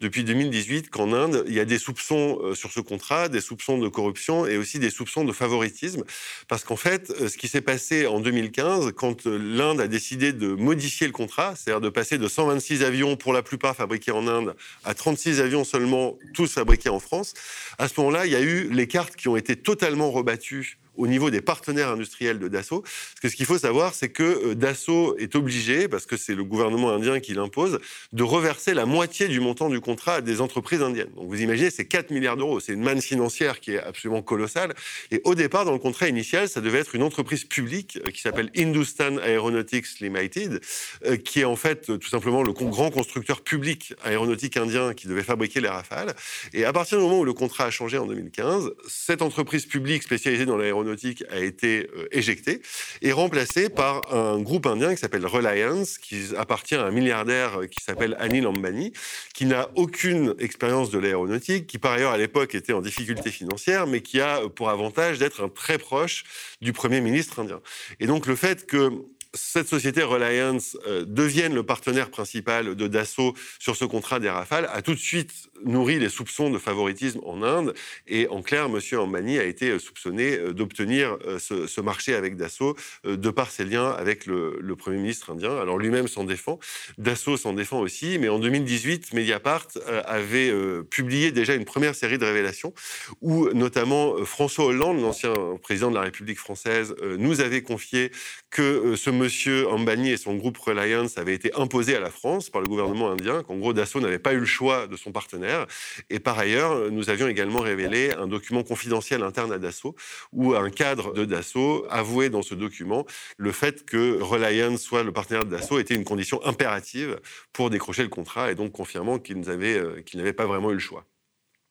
depuis 0.00 0.24
2018, 0.24 0.90
qu'en 0.90 1.12
Inde, 1.12 1.44
il 1.46 1.54
y 1.54 1.60
a 1.60 1.64
des 1.64 1.78
soupçons 1.78 2.38
euh, 2.42 2.54
sur 2.54 2.70
ce 2.70 2.80
contrat, 2.80 3.28
des 3.28 3.40
soupçons 3.40 3.78
de 3.78 3.88
corruption 3.88 4.46
et 4.46 4.56
aussi 4.56 4.78
des 4.78 4.90
soupçons 4.90 5.24
de 5.24 5.32
favoritisme. 5.32 6.04
Parce 6.48 6.64
qu'en 6.64 6.76
fait, 6.76 7.10
euh, 7.10 7.28
ce 7.28 7.36
qui 7.36 7.48
s'est 7.48 7.60
passé 7.60 8.06
en 8.06 8.20
2015, 8.20 8.92
quand 8.96 9.26
euh, 9.26 9.38
l'Inde 9.38 9.80
a 9.80 9.88
décidé 9.88 10.32
de 10.32 10.48
modifier 10.48 11.06
le 11.06 11.12
contrat, 11.12 11.54
c'est-à-dire 11.56 11.80
de 11.80 11.88
passer 11.88 12.18
de 12.18 12.28
126 12.28 12.82
avions, 12.82 13.16
pour 13.16 13.32
la 13.32 13.42
plupart 13.42 13.76
fabriqués 13.76 14.12
en 14.12 14.26
Inde, 14.26 14.54
à 14.84 14.94
36 14.94 15.40
avions 15.40 15.64
seulement, 15.64 16.18
tous 16.34 16.52
fabriqués 16.52 16.90
en 16.90 17.00
France, 17.00 17.34
à 17.78 17.88
ce 17.88 17.94
moment-là, 17.98 18.26
il 18.26 18.32
y 18.32 18.36
a 18.36 18.40
eu 18.40 18.68
les 18.70 18.86
cartes 18.86 19.16
qui 19.16 19.28
ont 19.28 19.36
été 19.36 19.56
totalement 19.56 20.10
rebattues 20.10 20.78
au 20.98 21.06
niveau 21.06 21.30
des 21.30 21.40
partenaires 21.40 21.88
industriels 21.88 22.38
de 22.38 22.48
Dassault. 22.48 22.82
Parce 22.82 23.20
que 23.22 23.28
ce 23.28 23.36
qu'il 23.36 23.46
faut 23.46 23.56
savoir, 23.56 23.94
c'est 23.94 24.10
que 24.10 24.22
euh, 24.22 24.54
Dassault 24.54 25.16
est 25.16 25.34
obligé, 25.36 25.88
parce 25.88 26.04
que 26.04 26.16
c'est 26.16 26.34
le 26.34 26.44
gouvernement 26.44 26.90
indien 26.90 27.20
qui 27.20 27.32
l'impose, 27.32 27.78
de 28.12 28.22
reverser 28.22 28.74
la 28.74 28.84
moitié 28.84 29.28
du 29.28 29.40
montant 29.40 29.70
du 29.70 29.80
contrat 29.80 30.16
à 30.16 30.20
des 30.20 30.40
entreprises 30.40 30.82
indiennes. 30.82 31.10
Donc 31.16 31.28
vous 31.28 31.40
imaginez, 31.40 31.70
c'est 31.70 31.86
4 31.86 32.10
milliards 32.10 32.36
d'euros. 32.36 32.60
C'est 32.60 32.72
une 32.72 32.82
manne 32.82 33.00
financière 33.00 33.60
qui 33.60 33.72
est 33.72 33.80
absolument 33.80 34.22
colossale. 34.22 34.74
Et 35.10 35.20
au 35.24 35.34
départ, 35.34 35.64
dans 35.64 35.72
le 35.72 35.78
contrat 35.78 36.08
initial, 36.08 36.48
ça 36.48 36.60
devait 36.60 36.80
être 36.80 36.94
une 36.94 37.04
entreprise 37.04 37.44
publique 37.44 37.98
euh, 38.04 38.10
qui 38.10 38.20
s'appelle 38.20 38.50
Hindustan 38.56 39.18
Aeronautics 39.18 40.00
Limited, 40.00 40.60
euh, 41.06 41.16
qui 41.16 41.40
est 41.40 41.44
en 41.44 41.56
fait 41.56 41.86
tout 41.98 42.08
simplement 42.08 42.42
le 42.42 42.52
grand 42.52 42.90
constructeur 42.90 43.42
public 43.42 43.94
aéronautique 44.02 44.56
indien 44.56 44.94
qui 44.94 45.06
devait 45.06 45.22
fabriquer 45.22 45.60
les 45.60 45.68
Rafales. 45.68 46.14
Et 46.52 46.64
à 46.64 46.72
partir 46.72 46.98
du 46.98 47.04
moment 47.04 47.20
où 47.20 47.24
le 47.24 47.32
contrat 47.32 47.66
a 47.66 47.70
changé 47.70 47.98
en 47.98 48.06
2015, 48.06 48.72
cette 48.88 49.22
entreprise 49.22 49.66
publique 49.66 50.02
spécialisée 50.02 50.44
dans 50.44 50.56
l'aéronautique 50.56 50.87
a 51.30 51.38
été 51.40 51.88
euh, 51.96 52.08
éjecté 52.12 52.62
et 53.02 53.12
remplacé 53.12 53.68
par 53.68 54.14
un 54.14 54.40
groupe 54.40 54.66
indien 54.66 54.94
qui 54.94 55.00
s'appelle 55.00 55.26
Reliance, 55.26 55.98
qui 55.98 56.30
appartient 56.36 56.74
à 56.74 56.84
un 56.84 56.90
milliardaire 56.90 57.60
qui 57.70 57.84
s'appelle 57.84 58.16
Anil 58.18 58.46
Ambani, 58.46 58.92
qui 59.34 59.46
n'a 59.46 59.70
aucune 59.74 60.34
expérience 60.38 60.90
de 60.90 60.98
l'aéronautique, 60.98 61.66
qui 61.66 61.78
par 61.78 61.92
ailleurs 61.92 62.12
à 62.12 62.18
l'époque 62.18 62.54
était 62.54 62.72
en 62.72 62.80
difficulté 62.80 63.30
financière, 63.30 63.86
mais 63.86 64.00
qui 64.00 64.20
a 64.20 64.48
pour 64.48 64.70
avantage 64.70 65.18
d'être 65.18 65.42
un 65.42 65.48
très 65.48 65.78
proche 65.78 66.24
du 66.60 66.72
Premier 66.72 67.00
ministre 67.00 67.40
indien. 67.40 67.60
Et 68.00 68.06
donc 68.06 68.26
le 68.26 68.36
fait 68.36 68.66
que 68.66 68.90
cette 69.34 69.68
société 69.68 70.02
Reliance 70.02 70.76
euh, 70.86 71.04
devienne 71.06 71.54
le 71.54 71.62
partenaire 71.62 72.10
principal 72.10 72.74
de 72.74 72.86
Dassault 72.88 73.34
sur 73.58 73.76
ce 73.76 73.84
contrat 73.84 74.20
des 74.20 74.30
Rafales 74.30 74.68
a 74.72 74.80
tout 74.80 74.94
de 74.94 74.98
suite 74.98 75.32
nourri 75.64 75.98
les 75.98 76.08
soupçons 76.08 76.50
de 76.50 76.58
favoritisme 76.58 77.20
en 77.24 77.42
Inde. 77.42 77.74
Et 78.06 78.26
en 78.28 78.42
clair, 78.42 78.66
M. 78.66 78.98
Ambani 78.98 79.38
a 79.38 79.44
été 79.44 79.70
euh, 79.70 79.78
soupçonné 79.78 80.38
euh, 80.38 80.52
d'obtenir 80.52 81.18
ce, 81.38 81.80
marché 81.80 82.14
avec 82.14 82.36
Dassault 82.36 82.76
de 83.04 83.30
par 83.30 83.50
ses 83.50 83.64
liens 83.64 83.90
avec 83.90 84.26
le, 84.26 84.74
Premier 84.76 84.98
ministre 84.98 85.30
indien. 85.30 85.56
Alors 85.58 85.78
lui-même 85.78 86.08
s'en 86.08 86.24
défend, 86.24 86.58
Dassault 86.98 87.36
s'en 87.36 87.52
défend 87.52 87.80
aussi. 87.80 88.18
Mais 88.18 88.28
en 88.28 88.38
2018, 88.38 89.12
Mediapart 89.12 89.66
avait 90.04 90.52
publié 90.84 91.30
déjà 91.30 91.54
une 91.54 91.64
première 91.64 91.94
série 91.94 92.18
de 92.18 92.24
révélations 92.24 92.72
où 93.20 93.48
notamment 93.50 94.24
François 94.24 94.66
Hollande, 94.66 95.00
l'ancien 95.00 95.32
président 95.62 95.90
de 95.90 95.94
la 95.94 96.02
République 96.02 96.38
française, 96.38 96.94
nous 97.18 97.40
avait 97.40 97.62
confié 97.62 98.10
que 98.50 98.96
ce 98.96 99.10
monsieur 99.18 99.68
Ambani 99.68 100.10
et 100.10 100.16
son 100.16 100.36
groupe 100.36 100.56
Reliance 100.56 101.18
avaient 101.18 101.34
été 101.34 101.52
imposés 101.54 101.96
à 101.96 102.00
la 102.00 102.10
France 102.10 102.48
par 102.48 102.62
le 102.62 102.68
gouvernement 102.68 103.10
indien, 103.10 103.42
qu'en 103.42 103.56
gros 103.56 103.72
Dassault 103.72 104.00
n'avait 104.00 104.18
pas 104.18 104.32
eu 104.32 104.38
le 104.38 104.46
choix 104.46 104.86
de 104.86 104.96
son 104.96 105.12
partenaire. 105.12 105.66
Et 106.08 106.20
par 106.20 106.38
ailleurs, 106.38 106.90
nous 106.90 107.10
avions 107.10 107.28
également 107.28 107.60
révélé 107.60 108.12
un 108.14 108.26
document 108.26 108.62
confidentiel 108.62 109.22
interne 109.22 109.52
à 109.52 109.58
Dassault, 109.58 109.96
où 110.32 110.54
un 110.54 110.70
cadre 110.70 111.12
de 111.12 111.24
Dassault 111.24 111.86
avouait 111.90 112.30
dans 112.30 112.42
ce 112.42 112.54
document 112.54 113.04
le 113.36 113.52
fait 113.52 113.84
que 113.84 114.20
Reliance 114.20 114.80
soit 114.80 115.02
le 115.02 115.12
partenaire 115.12 115.44
de 115.44 115.50
Dassault 115.50 115.78
était 115.78 115.94
une 115.94 116.04
condition 116.04 116.44
impérative 116.46 117.20
pour 117.52 117.70
décrocher 117.70 118.02
le 118.02 118.08
contrat, 118.08 118.50
et 118.50 118.54
donc 118.54 118.72
confirmant 118.72 119.18
qu'ils 119.18 119.42
euh, 119.48 120.02
n'avaient 120.14 120.32
pas 120.32 120.46
vraiment 120.46 120.70
eu 120.70 120.74
le 120.74 120.78
choix. 120.78 121.04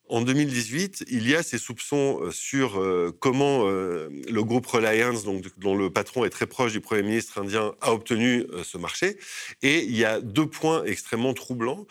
En 0.09 0.21
2018, 0.21 1.03
il 1.09 1.29
y 1.29 1.35
a 1.35 1.43
ces 1.43 1.57
soupçons 1.57 2.19
euh, 2.21 2.31
sur 2.31 2.79
euh, 2.79 3.13
comment 3.19 3.67
euh, 3.67 4.07
le 4.29 4.43
groupe 4.43 4.65
Reliance, 4.65 5.25
dont 5.57 5.75
le 5.75 5.89
patron 5.89 6.23
est 6.23 6.29
très 6.29 6.47
proche 6.47 6.71
du 6.71 6.79
Premier 6.79 7.03
ministre 7.03 7.39
indien, 7.39 7.73
a 7.81 7.93
obtenu 7.93 8.45
ce 8.63 8.77
marché. 8.77 9.17
Et 9.61 9.83
il 9.83 9.95
y 9.95 10.05
a 10.05 10.21
deux 10.21 10.47
points 10.47 10.83
extrêmement 10.85 11.33
troublants 11.33 11.85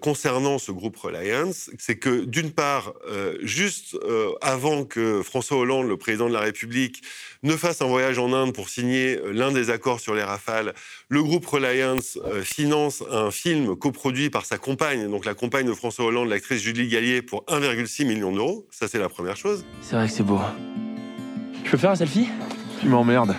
concernant 0.00 0.58
ce 0.58 0.72
groupe 0.72 0.96
Reliance. 0.96 1.70
C'est 1.78 1.96
que, 1.96 2.24
d'une 2.24 2.50
part, 2.50 2.94
juste 3.40 3.96
avant 4.40 4.84
que 4.84 5.22
François 5.22 5.58
Hollande, 5.58 5.88
le 5.88 5.96
président 5.96 6.28
de 6.28 6.34
la 6.34 6.40
République, 6.40 7.02
ne 7.42 7.56
fasse 7.56 7.80
un 7.82 7.86
voyage 7.86 8.18
en 8.18 8.32
Inde 8.32 8.52
pour 8.52 8.68
signer 8.68 9.18
l'un 9.30 9.52
des 9.52 9.70
accords 9.70 10.00
sur 10.00 10.14
les 10.14 10.22
rafales, 10.22 10.74
le 11.08 11.22
groupe 11.22 11.46
Reliance 11.46 12.18
finance 12.42 13.02
un 13.10 13.30
film 13.30 13.76
coproduit 13.76 14.30
par 14.30 14.44
sa 14.44 14.58
compagne, 14.58 15.08
donc 15.10 15.24
la 15.24 15.34
compagne 15.34 15.66
de 15.66 15.74
François 15.74 16.06
Hollande, 16.06 16.28
l'actrice 16.28 16.62
Julie 16.62 16.88
Gallier, 16.88 17.22
pour 17.22 17.44
1,6 17.48 18.06
million 18.06 18.32
d'euros. 18.32 18.66
Ça, 18.70 18.88
c'est 18.88 18.98
la 18.98 19.08
première 19.08 19.36
chose. 19.36 19.64
C'est 19.82 19.96
vrai 19.96 20.06
que 20.06 20.12
c'est 20.12 20.22
beau. 20.22 20.40
Je 21.64 21.70
peux 21.70 21.76
faire 21.76 21.90
un 21.90 21.96
selfie? 21.96 22.28
Tu 22.80 22.88
m'emmerdes. 22.88 23.34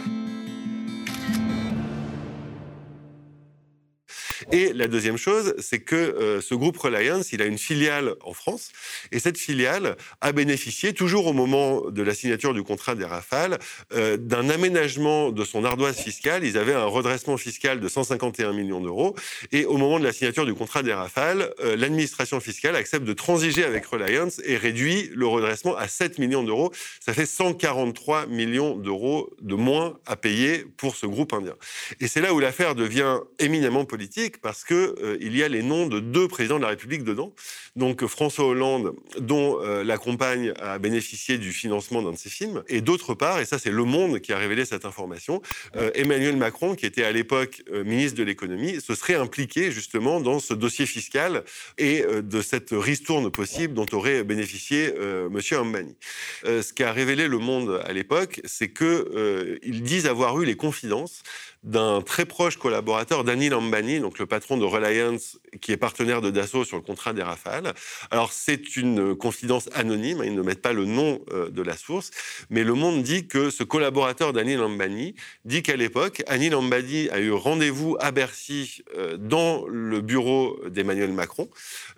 Et 4.51 4.73
la 4.73 4.87
deuxième 4.87 5.17
chose, 5.17 5.53
c'est 5.59 5.79
que 5.79 5.95
euh, 5.95 6.41
ce 6.41 6.55
groupe 6.55 6.77
Reliance, 6.77 7.33
il 7.33 7.41
a 7.43 7.45
une 7.45 7.59
filiale 7.59 8.15
en 8.23 8.33
France, 8.33 8.71
et 9.11 9.19
cette 9.19 9.37
filiale 9.37 9.95
a 10.21 10.31
bénéficié, 10.31 10.93
toujours 10.93 11.27
au 11.27 11.33
moment 11.33 11.91
de 11.91 12.01
la 12.01 12.15
signature 12.15 12.55
du 12.55 12.63
contrat 12.63 12.95
des 12.95 13.05
Rafales, 13.05 13.59
euh, 13.93 14.17
d'un 14.17 14.49
aménagement 14.49 15.31
de 15.31 15.43
son 15.45 15.63
ardoise 15.65 15.97
fiscale. 15.97 16.43
Ils 16.43 16.57
avaient 16.57 16.73
un 16.73 16.85
redressement 16.85 17.37
fiscal 17.37 17.79
de 17.79 17.87
151 17.87 18.53
millions 18.53 18.81
d'euros, 18.81 19.15
et 19.51 19.65
au 19.65 19.77
moment 19.77 19.99
de 19.99 20.03
la 20.03 20.13
signature 20.13 20.47
du 20.47 20.55
contrat 20.55 20.81
des 20.81 20.93
Rafales, 20.93 21.53
euh, 21.59 21.75
l'administration 21.75 22.39
fiscale 22.39 22.75
accepte 22.75 23.05
de 23.05 23.13
transiger 23.13 23.63
avec 23.63 23.85
Reliance 23.85 24.41
et 24.43 24.57
réduit 24.57 25.11
le 25.13 25.27
redressement 25.27 25.75
à 25.77 25.87
7 25.87 26.17
millions 26.17 26.43
d'euros. 26.43 26.71
Ça 26.99 27.13
fait 27.13 27.27
143 27.27 28.25
millions 28.25 28.75
d'euros 28.75 29.29
de 29.41 29.53
moins 29.53 29.99
à 30.07 30.15
payer 30.15 30.65
pour 30.77 30.95
ce 30.95 31.05
groupe 31.05 31.33
indien. 31.33 31.55
Et 31.99 32.07
c'est 32.07 32.21
là 32.21 32.33
où 32.33 32.39
l'affaire 32.39 32.73
devient 32.73 33.19
éminemment 33.37 33.85
politique 33.85 34.38
parce 34.41 34.63
qu'il 34.63 34.75
euh, 34.77 35.17
il 35.21 35.35
y 35.35 35.43
a 35.43 35.47
les 35.47 35.63
noms 35.63 35.87
de 35.87 35.99
deux 35.99 36.27
présidents 36.27 36.57
de 36.57 36.63
la 36.63 36.69
République 36.69 37.03
dedans. 37.03 37.33
Donc 37.75 38.05
François 38.05 38.45
Hollande, 38.45 38.93
dont 39.19 39.59
euh, 39.61 39.83
la 39.83 39.97
compagne 39.97 40.53
a 40.59 40.79
bénéficié 40.79 41.37
du 41.37 41.51
financement 41.51 42.01
d'un 42.01 42.11
de 42.11 42.17
ses 42.17 42.29
films, 42.29 42.63
et 42.67 42.81
d'autre 42.81 43.13
part, 43.13 43.39
et 43.39 43.45
ça 43.45 43.59
c'est 43.59 43.71
Le 43.71 43.83
Monde 43.83 44.19
qui 44.19 44.33
a 44.33 44.37
révélé 44.37 44.65
cette 44.65 44.85
information, 44.85 45.41
euh, 45.75 45.91
Emmanuel 45.93 46.35
Macron, 46.37 46.75
qui 46.75 46.85
était 46.85 47.03
à 47.03 47.11
l'époque 47.11 47.63
ministre 47.85 48.17
de 48.17 48.23
l'économie, 48.23 48.81
se 48.81 48.95
serait 48.95 49.15
impliqué 49.15 49.71
justement 49.71 50.19
dans 50.19 50.39
ce 50.39 50.53
dossier 50.53 50.85
fiscal 50.85 51.43
et 51.77 52.03
de 52.03 52.41
cette 52.41 52.69
ristourne 52.71 53.31
possible 53.31 53.73
dont 53.73 53.85
aurait 53.93 54.23
bénéficié 54.23 54.93
Monsieur 55.29 55.59
Ambani. 55.59 55.95
ce 56.43 56.73
qu'a 56.73 56.91
révélé 56.91 57.27
Le 57.27 57.37
Monde 57.37 57.81
à 57.85 57.93
l'époque, 57.93 58.41
c'est 58.45 58.71
qu'ils 58.71 59.81
disent 59.83 60.07
avoir 60.07 60.39
eu 60.41 60.45
les 60.45 60.55
confidences 60.55 61.23
d'un 61.63 62.01
très 62.01 62.25
proche 62.25 62.57
collaborateur 62.57 63.23
d'Anil 63.23 63.53
Ambani, 63.53 63.99
donc 63.99 64.17
le 64.17 64.25
patron 64.29 64.55
de 64.55 64.63
Reliance, 64.63 65.37
qui 65.59 65.73
est 65.73 65.77
partenaire 65.77 66.21
de 66.21 66.29
Dassault 66.29 66.63
sur 66.63 66.77
le 66.77 66.83
contrat 66.83 67.11
des 67.13 67.23
Rafales. 67.23 67.73
Alors 68.11 68.31
c'est 68.31 68.77
une 68.77 69.15
confidence 69.15 69.67
anonyme, 69.73 70.21
hein, 70.21 70.25
ils 70.25 70.35
ne 70.35 70.41
mettent 70.41 70.61
pas 70.61 70.73
le 70.73 70.85
nom 70.85 71.19
euh, 71.31 71.49
de 71.49 71.61
la 71.61 71.75
source, 71.75 72.11
mais 72.49 72.63
Le 72.63 72.73
Monde 72.73 73.03
dit 73.03 73.27
que 73.27 73.49
ce 73.49 73.63
collaborateur 73.63 74.31
d'Anil 74.31 74.59
Ambani 74.61 75.15
dit 75.43 75.63
qu'à 75.63 75.75
l'époque, 75.75 76.23
Anil 76.27 76.55
Ambani 76.55 77.09
a 77.09 77.19
eu 77.19 77.31
rendez-vous 77.31 77.97
à 77.99 78.11
Bercy 78.11 78.83
euh, 78.95 79.17
dans 79.17 79.65
le 79.67 80.01
bureau 80.01 80.59
d'Emmanuel 80.69 81.11
Macron, 81.11 81.49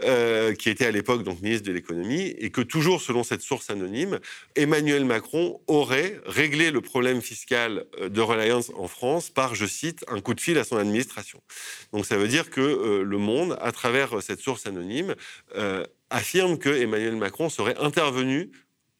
euh, 0.03 0.53
qui 0.55 0.69
était 0.69 0.85
à 0.85 0.91
l'époque 0.91 1.23
donc 1.23 1.41
ministre 1.41 1.67
de 1.67 1.73
l'économie, 1.73 2.33
et 2.39 2.49
que 2.49 2.61
toujours 2.61 3.01
selon 3.01 3.23
cette 3.23 3.41
source 3.41 3.69
anonyme, 3.69 4.19
Emmanuel 4.55 5.05
Macron 5.05 5.59
aurait 5.67 6.19
réglé 6.25 6.71
le 6.71 6.81
problème 6.81 7.21
fiscal 7.21 7.85
de 8.01 8.21
Reliance 8.21 8.71
en 8.77 8.87
France 8.87 9.29
par 9.29 9.53
je 9.55 9.65
cite, 9.65 10.05
un 10.07 10.21
coup 10.21 10.33
de 10.33 10.41
fil 10.41 10.57
à 10.57 10.63
son 10.63 10.77
administration. 10.77 11.41
Donc 11.91 12.05
ça 12.05 12.17
veut 12.17 12.20
dire 12.27 12.49
que 12.49 12.61
euh, 12.61 13.03
le 13.03 13.17
monde, 13.17 13.57
à 13.61 13.71
travers 13.71 14.21
cette 14.21 14.39
source 14.39 14.67
anonyme, 14.67 15.15
euh, 15.55 15.85
affirme 16.09 16.57
que 16.57 16.69
Emmanuel 16.69 17.15
Macron 17.15 17.49
serait 17.49 17.77
intervenu 17.77 18.51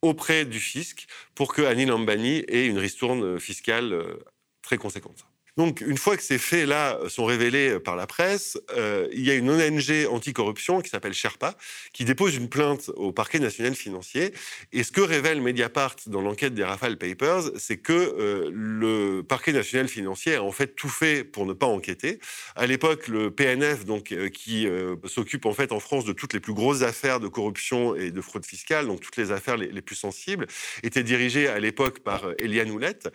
auprès 0.02 0.44
du 0.44 0.58
fisc 0.60 1.06
pour 1.34 1.54
que 1.54 1.62
Annie 1.62 1.86
Lambani 1.86 2.44
ait 2.48 2.66
une 2.66 2.78
ristourne 2.78 3.38
fiscale 3.38 3.92
euh, 3.92 4.14
très 4.62 4.78
conséquente. 4.78 5.26
Donc, 5.58 5.82
une 5.82 5.98
fois 5.98 6.16
que 6.16 6.22
ces 6.22 6.38
faits-là 6.38 6.98
sont 7.08 7.26
révélés 7.26 7.78
par 7.78 7.94
la 7.94 8.06
presse, 8.06 8.58
euh, 8.74 9.06
il 9.12 9.20
y 9.20 9.30
a 9.30 9.34
une 9.34 9.50
ONG 9.50 10.06
anticorruption 10.10 10.80
qui 10.80 10.88
s'appelle 10.88 11.12
Sherpa, 11.12 11.56
qui 11.92 12.06
dépose 12.06 12.36
une 12.36 12.48
plainte 12.48 12.90
au 12.96 13.12
parquet 13.12 13.38
national 13.38 13.74
financier. 13.74 14.32
Et 14.72 14.82
ce 14.82 14.92
que 14.92 15.02
révèle 15.02 15.42
Mediapart 15.42 15.96
dans 16.06 16.22
l'enquête 16.22 16.54
des 16.54 16.64
Rafale 16.64 16.96
Papers, 16.96 17.50
c'est 17.58 17.76
que 17.76 17.92
euh, 17.92 18.50
le 18.50 19.22
parquet 19.22 19.52
national 19.52 19.88
financier 19.88 20.36
a 20.36 20.42
en 20.42 20.52
fait 20.52 20.68
tout 20.68 20.88
fait 20.88 21.22
pour 21.22 21.44
ne 21.44 21.52
pas 21.52 21.66
enquêter. 21.66 22.18
À 22.56 22.66
l'époque, 22.66 23.08
le 23.08 23.30
PNF, 23.30 23.84
donc, 23.84 24.12
euh, 24.12 24.30
qui 24.30 24.66
s'occupe 25.04 25.44
en 25.44 25.52
fait 25.52 25.72
en 25.72 25.80
France 25.80 26.06
de 26.06 26.14
toutes 26.14 26.32
les 26.32 26.40
plus 26.40 26.54
grosses 26.54 26.82
affaires 26.82 27.20
de 27.20 27.28
corruption 27.28 27.94
et 27.94 28.10
de 28.10 28.20
fraude 28.22 28.46
fiscale, 28.46 28.86
donc 28.86 29.00
toutes 29.00 29.16
les 29.16 29.32
affaires 29.32 29.58
les, 29.58 29.82
plus 29.82 29.96
sensibles, 29.96 30.46
était 30.82 31.02
dirigé 31.02 31.46
à 31.48 31.58
l'époque 31.58 32.00
par 32.00 32.24
Eliane 32.38 32.70
Houlette. 32.70 33.08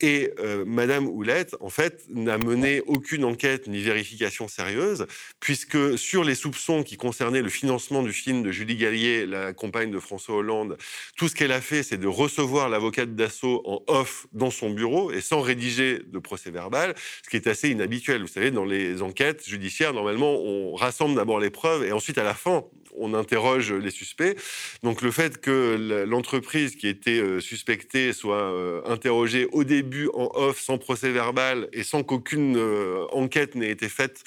Et 0.00 0.32
Madame 0.64 1.06
Houlette, 1.06 1.56
en 1.60 1.68
fait, 1.68 1.81
n'a 2.08 2.38
mené 2.38 2.82
aucune 2.86 3.24
enquête 3.24 3.66
ni 3.66 3.80
vérification 3.82 4.48
sérieuse, 4.48 5.06
puisque 5.40 5.98
sur 5.98 6.24
les 6.24 6.34
soupçons 6.34 6.82
qui 6.82 6.96
concernaient 6.96 7.42
le 7.42 7.48
financement 7.48 8.02
du 8.02 8.12
film 8.12 8.42
de 8.42 8.50
Julie 8.50 8.76
Gallier, 8.76 9.26
la 9.26 9.52
compagne 9.52 9.90
de 9.90 9.98
François 9.98 10.36
Hollande, 10.36 10.76
tout 11.16 11.28
ce 11.28 11.34
qu'elle 11.34 11.52
a 11.52 11.60
fait, 11.60 11.82
c'est 11.82 11.98
de 11.98 12.06
recevoir 12.06 12.68
l'avocate 12.68 13.14
d'assaut 13.14 13.62
en 13.64 13.82
off 13.86 14.26
dans 14.32 14.50
son 14.50 14.70
bureau 14.70 15.10
et 15.12 15.20
sans 15.20 15.40
rédiger 15.40 16.00
de 16.04 16.18
procès 16.18 16.50
verbal, 16.50 16.94
ce 17.22 17.30
qui 17.30 17.36
est 17.36 17.46
assez 17.46 17.70
inhabituel. 17.70 18.22
Vous 18.22 18.28
savez, 18.28 18.50
dans 18.50 18.64
les 18.64 19.02
enquêtes 19.02 19.46
judiciaires, 19.46 19.92
normalement, 19.92 20.34
on 20.34 20.74
rassemble 20.74 21.14
d'abord 21.16 21.40
les 21.40 21.50
preuves 21.50 21.84
et 21.84 21.92
ensuite, 21.92 22.18
à 22.18 22.24
la 22.24 22.34
fin, 22.34 22.64
on 22.94 23.14
interroge 23.14 23.72
les 23.72 23.90
suspects. 23.90 24.36
Donc 24.82 25.02
le 25.02 25.10
fait 25.10 25.40
que 25.40 26.04
l'entreprise 26.06 26.76
qui 26.76 26.88
était 26.88 27.20
euh, 27.20 27.40
suspectée 27.40 28.12
soit 28.12 28.36
euh, 28.36 28.82
interrogée 28.84 29.48
au 29.52 29.64
début 29.64 30.08
en 30.14 30.30
off, 30.34 30.60
sans 30.60 30.78
procès 30.78 31.10
verbal 31.10 31.68
et 31.72 31.82
sans 31.82 32.02
qu'aucune 32.02 32.56
euh, 32.56 33.06
enquête 33.12 33.54
n'ait 33.54 33.70
été 33.70 33.88
faite, 33.88 34.22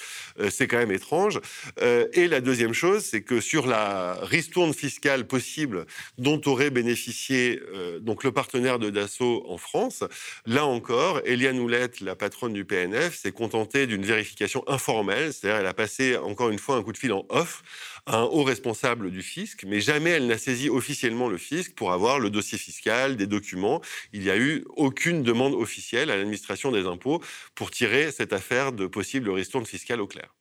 c'est 0.49 0.67
quand 0.67 0.77
même 0.77 0.91
étrange. 0.91 1.39
et 1.81 2.27
la 2.27 2.41
deuxième 2.41 2.73
chose, 2.73 3.03
c'est 3.03 3.21
que 3.21 3.39
sur 3.39 3.67
la 3.67 4.17
ristourne 4.21 4.73
fiscale 4.73 5.25
possible 5.27 5.85
dont 6.17 6.41
aurait 6.45 6.69
bénéficié 6.69 7.61
donc 8.01 8.23
le 8.23 8.31
partenaire 8.31 8.79
de 8.79 8.89
Dassault 8.89 9.45
en 9.47 9.57
France, 9.57 10.03
là 10.45 10.65
encore, 10.65 11.21
Eliane 11.25 11.59
Houlette, 11.59 12.01
la 12.01 12.15
patronne 12.15 12.53
du 12.53 12.65
PNF, 12.65 13.17
s'est 13.17 13.31
contentée 13.31 13.87
d'une 13.87 14.03
vérification 14.03 14.63
informelle, 14.67 15.33
c'est-à-dire 15.33 15.61
elle 15.61 15.67
a 15.67 15.73
passé 15.73 16.17
encore 16.17 16.49
une 16.49 16.59
fois 16.59 16.75
un 16.75 16.83
coup 16.83 16.91
de 16.91 16.97
fil 16.97 17.13
en 17.13 17.25
off 17.29 17.63
un 18.07 18.21
haut 18.23 18.43
responsable 18.43 19.09
du 19.11 19.23
fisc, 19.23 19.63
mais 19.65 19.81
jamais 19.81 20.11
elle 20.11 20.27
n'a 20.27 20.37
saisi 20.37 20.69
officiellement 20.69 21.27
le 21.27 21.37
fisc 21.37 21.73
pour 21.73 21.91
avoir 21.91 22.19
le 22.19 22.29
dossier 22.29 22.57
fiscal, 22.57 23.17
des 23.17 23.27
documents. 23.27 23.81
Il 24.13 24.21
n'y 24.21 24.29
a 24.29 24.37
eu 24.37 24.63
aucune 24.69 25.23
demande 25.23 25.53
officielle 25.53 26.11
à 26.11 26.17
l'administration 26.17 26.71
des 26.71 26.85
impôts 26.85 27.21
pour 27.55 27.71
tirer 27.71 28.11
cette 28.11 28.33
affaire 28.33 28.71
de 28.71 28.85
possible 28.85 29.29
ristourne 29.29 29.65
fiscale 29.65 30.01
au 30.01 30.07
clair. 30.07 30.35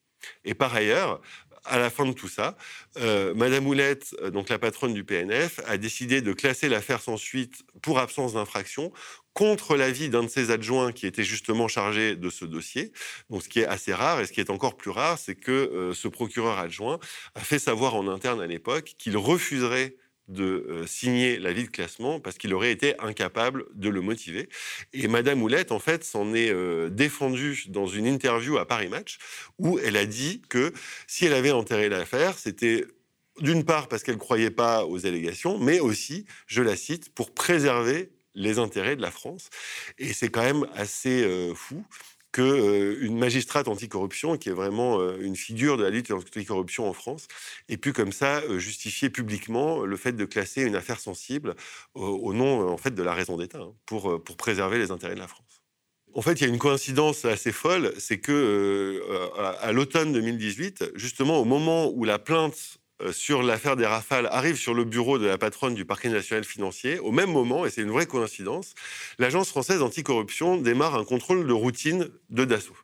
Et 0.44 0.54
par 0.54 0.74
ailleurs, 0.74 1.20
à 1.64 1.78
la 1.78 1.90
fin 1.90 2.04
de 2.04 2.12
tout 2.12 2.28
ça, 2.28 2.56
euh, 2.98 3.34
Madame 3.34 3.66
Oulette, 3.66 4.14
euh, 4.20 4.30
donc 4.30 4.48
la 4.48 4.58
patronne 4.58 4.92
du 4.92 5.04
PNF, 5.04 5.60
a 5.66 5.78
décidé 5.78 6.20
de 6.20 6.32
classer 6.32 6.68
l'affaire 6.68 7.00
sans 7.00 7.16
suite 7.16 7.62
pour 7.82 7.98
absence 7.98 8.34
d'infraction 8.34 8.92
contre 9.34 9.76
l'avis 9.76 10.08
d'un 10.08 10.22
de 10.22 10.28
ses 10.28 10.50
adjoints 10.50 10.92
qui 10.92 11.06
était 11.06 11.24
justement 11.24 11.68
chargé 11.68 12.16
de 12.16 12.30
ce 12.30 12.44
dossier. 12.44 12.92
Donc, 13.30 13.42
ce 13.42 13.48
qui 13.48 13.60
est 13.60 13.66
assez 13.66 13.92
rare 13.92 14.20
et 14.20 14.26
ce 14.26 14.32
qui 14.32 14.40
est 14.40 14.50
encore 14.50 14.76
plus 14.76 14.90
rare, 14.90 15.18
c'est 15.18 15.34
que 15.34 15.50
euh, 15.50 15.92
ce 15.92 16.08
procureur 16.08 16.58
adjoint 16.58 16.98
a 17.34 17.40
fait 17.40 17.58
savoir 17.58 17.96
en 17.96 18.08
interne 18.08 18.40
à 18.40 18.46
l'époque 18.46 18.94
qu'il 18.96 19.16
refuserait 19.16 19.96
de 20.28 20.66
euh, 20.70 20.86
signer 20.86 21.38
l'avis 21.38 21.64
de 21.64 21.68
classement 21.68 22.18
parce 22.18 22.38
qu'il 22.38 22.54
aurait 22.54 22.72
été 22.72 22.98
incapable 23.00 23.66
de 23.74 23.88
le 23.88 24.00
motiver. 24.00 24.48
Et 24.92 25.08
Madame 25.08 25.42
Oulette, 25.42 25.72
en 25.72 25.78
fait, 25.78 26.04
s'en 26.04 26.32
est 26.32 26.50
euh, 26.50 26.88
défendue 26.88 27.64
dans 27.68 27.86
une 27.86 28.06
interview 28.06 28.56
à 28.56 28.66
Paris 28.66 28.88
Match 28.88 29.18
où 29.58 29.78
elle 29.80 29.96
a 29.96 30.06
dit 30.06 30.42
que 30.48 30.72
si 31.06 31.26
elle 31.26 31.34
avait 31.34 31.50
enterré 31.50 31.88
l'affaire, 31.88 32.38
c'était 32.38 32.86
d'une 33.40 33.64
part 33.64 33.88
parce 33.88 34.02
qu'elle 34.02 34.14
ne 34.14 34.20
croyait 34.20 34.50
pas 34.50 34.86
aux 34.86 35.06
allégations, 35.06 35.58
mais 35.58 35.80
aussi, 35.80 36.24
je 36.46 36.62
la 36.62 36.76
cite, 36.76 37.12
pour 37.12 37.34
préserver 37.34 38.10
les 38.34 38.58
intérêts 38.58 38.96
de 38.96 39.02
la 39.02 39.10
France. 39.10 39.50
Et 39.98 40.12
c'est 40.12 40.28
quand 40.28 40.42
même 40.42 40.66
assez 40.74 41.24
euh, 41.24 41.54
fou 41.54 41.84
qu'une 42.32 42.44
euh, 42.44 43.10
magistrate 43.10 43.68
anticorruption, 43.68 44.36
qui 44.36 44.48
est 44.48 44.52
vraiment 44.52 44.98
euh, 44.98 45.16
une 45.20 45.36
figure 45.36 45.76
de 45.76 45.84
la 45.84 45.90
lutte 45.90 46.10
anticorruption 46.10 46.88
en 46.88 46.92
France, 46.92 47.28
ait 47.68 47.76
pu 47.76 47.92
comme 47.92 48.12
ça 48.12 48.42
justifier 48.58 49.08
publiquement 49.08 49.84
le 49.84 49.96
fait 49.96 50.12
de 50.12 50.24
classer 50.24 50.62
une 50.62 50.74
affaire 50.74 50.98
sensible 50.98 51.54
au 51.94 52.32
nom 52.32 52.68
en 52.68 52.76
fait 52.76 52.92
de 52.92 53.02
la 53.02 53.14
raison 53.14 53.36
d'État 53.36 53.60
hein, 53.60 53.72
pour, 53.86 54.22
pour 54.22 54.36
préserver 54.36 54.78
les 54.78 54.90
intérêts 54.90 55.14
de 55.14 55.20
la 55.20 55.28
France. 55.28 55.62
En 56.12 56.22
fait, 56.22 56.40
il 56.40 56.42
y 56.42 56.44
a 56.44 56.48
une 56.48 56.58
coïncidence 56.58 57.24
assez 57.24 57.50
folle, 57.50 57.92
c'est 57.98 58.18
que 58.18 59.02
à 59.60 59.72
l'automne 59.72 60.12
2018, 60.12 60.92
justement 60.94 61.38
au 61.38 61.44
moment 61.44 61.90
où 61.90 62.04
la 62.04 62.20
plainte 62.20 62.78
euh, 62.83 62.83
euh, 63.04 63.12
sur 63.12 63.42
l'affaire 63.42 63.76
des 63.76 63.86
rafales 63.86 64.28
arrive 64.30 64.56
sur 64.56 64.74
le 64.74 64.84
bureau 64.84 65.18
de 65.18 65.26
la 65.26 65.38
patronne 65.38 65.74
du 65.74 65.84
parquet 65.84 66.08
national 66.08 66.44
financier. 66.44 66.98
Au 66.98 67.12
même 67.12 67.30
moment, 67.30 67.66
et 67.66 67.70
c'est 67.70 67.82
une 67.82 67.90
vraie 67.90 68.06
coïncidence, 68.06 68.74
l'agence 69.18 69.48
française 69.48 69.82
anticorruption 69.82 70.56
démarre 70.56 70.94
un 70.94 71.04
contrôle 71.04 71.46
de 71.46 71.52
routine 71.52 72.08
de 72.30 72.44
Dassault. 72.44 72.76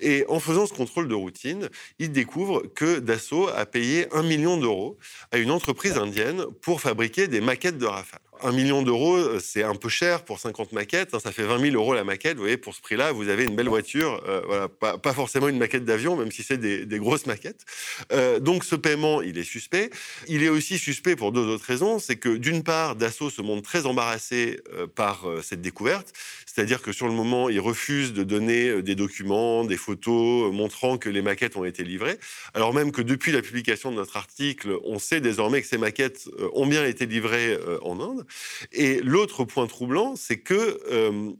Et 0.00 0.24
en 0.28 0.40
faisant 0.40 0.66
ce 0.66 0.74
contrôle 0.74 1.06
de 1.06 1.14
routine, 1.14 1.68
il 2.00 2.10
découvre 2.10 2.62
que 2.74 2.98
Dassault 2.98 3.48
a 3.48 3.64
payé 3.64 4.12
un 4.12 4.22
million 4.22 4.56
d'euros 4.56 4.98
à 5.30 5.38
une 5.38 5.52
entreprise 5.52 5.96
indienne 5.96 6.44
pour 6.62 6.80
fabriquer 6.80 7.28
des 7.28 7.40
maquettes 7.40 7.78
de 7.78 7.86
Rafale. 7.86 8.20
Un 8.42 8.52
million 8.52 8.82
d'euros, 8.82 9.16
euh, 9.16 9.38
c'est 9.40 9.62
un 9.62 9.76
peu 9.76 9.88
cher 9.88 10.24
pour 10.24 10.40
50 10.40 10.72
maquettes. 10.72 11.14
Hein, 11.14 11.20
ça 11.20 11.30
fait 11.30 11.44
20 11.44 11.70
000 11.70 11.76
euros 11.76 11.94
la 11.94 12.04
maquette. 12.04 12.34
Vous 12.34 12.42
voyez, 12.42 12.56
pour 12.56 12.74
ce 12.74 12.80
prix-là, 12.80 13.12
vous 13.12 13.28
avez 13.28 13.44
une 13.44 13.54
belle 13.54 13.68
voiture. 13.68 14.22
Euh, 14.26 14.42
voilà, 14.46 14.68
pas, 14.68 15.12
forcément 15.12 15.48
une 15.48 15.58
maquette 15.58 15.84
d'avion, 15.84 16.16
même 16.16 16.32
si 16.32 16.42
c'est 16.42 16.58
des, 16.58 16.98
grosses 16.98 17.26
maquettes. 17.26 17.64
Euh, 18.12 18.40
donc 18.40 18.64
ce 18.64 18.74
paiement, 18.74 19.22
il 19.22 19.38
est 19.38 19.44
suspect. 19.44 19.90
Il 20.26 20.42
est 20.42 20.48
aussi 20.48 20.78
suspect 20.78 21.14
pour 21.14 21.30
deux 21.30 21.46
autres 21.46 21.64
raisons. 21.64 21.98
C'est 21.98 22.16
que 22.16 22.36
d'une 22.36 22.64
part, 22.64 22.96
Dassault 22.96 23.30
se 23.30 23.40
montre 23.40 23.62
très 23.62 23.86
embarrassé 23.86 24.60
par 24.94 25.26
cette 25.42 25.60
découverte. 25.60 26.12
C'est-à-dire 26.46 26.82
que 26.82 26.92
sur 26.92 27.06
le 27.06 27.14
moment, 27.14 27.48
il 27.48 27.60
refuse 27.60 28.12
de 28.12 28.24
donner 28.24 28.82
des 28.82 28.94
documents, 28.94 29.64
des 29.64 29.76
photos 29.76 30.52
montrant 30.52 30.98
que 30.98 31.08
les 31.08 31.22
maquettes 31.22 31.56
ont 31.56 31.64
été 31.64 31.84
livrées. 31.84 32.18
Alors 32.54 32.74
même 32.74 32.92
que 32.92 33.02
depuis 33.02 33.32
la 33.32 33.42
publication 33.42 33.90
de 33.90 33.96
notre 33.96 34.16
article, 34.16 34.76
on 34.84 34.98
sait 34.98 35.20
désormais 35.20 35.62
que 35.62 35.68
ces 35.68 35.78
maquettes 35.78 36.28
ont 36.52 36.66
bien 36.66 36.84
été 36.84 37.06
livrées 37.06 37.58
en 37.82 38.00
Inde. 38.00 38.23
Et 38.72 39.00
l'autre 39.00 39.44
point 39.44 39.66
troublant, 39.66 40.16
c'est 40.16 40.38
que 40.38 40.80
euh, 40.90 41.32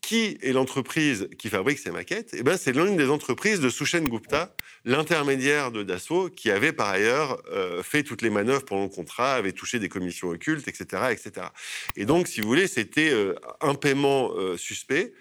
qui 0.00 0.38
est 0.42 0.52
l'entreprise 0.52 1.28
qui 1.38 1.48
fabrique 1.48 1.78
ces 1.78 1.90
maquettes? 1.90 2.30
Eh 2.34 2.42
ben, 2.42 2.56
C'est 2.56 2.72
l'une 2.72 2.96
des 2.96 3.08
entreprises 3.08 3.60
de 3.60 3.68
Sushen 3.68 4.08
Gupta, 4.08 4.54
l'intermédiaire 4.84 5.72
de 5.72 5.82
Dassault, 5.82 6.30
qui 6.30 6.50
avait 6.50 6.72
par 6.72 6.90
ailleurs 6.90 7.42
euh, 7.50 7.82
fait 7.82 8.02
toutes 8.02 8.22
les 8.22 8.30
manœuvres 8.30 8.64
pendant 8.64 8.84
le 8.84 8.88
contrat, 8.88 9.34
avait 9.34 9.52
touché 9.52 9.78
des 9.78 9.88
commissions 9.88 10.28
occultes, 10.28 10.68
etc. 10.68 11.04
etc. 11.10 11.48
Et 11.96 12.04
donc, 12.04 12.28
si 12.28 12.40
vous 12.40 12.48
voulez, 12.48 12.68
c'était 12.68 13.10
euh, 13.10 13.34
un 13.60 13.74
paiement 13.74 14.32
suspect 14.56 15.12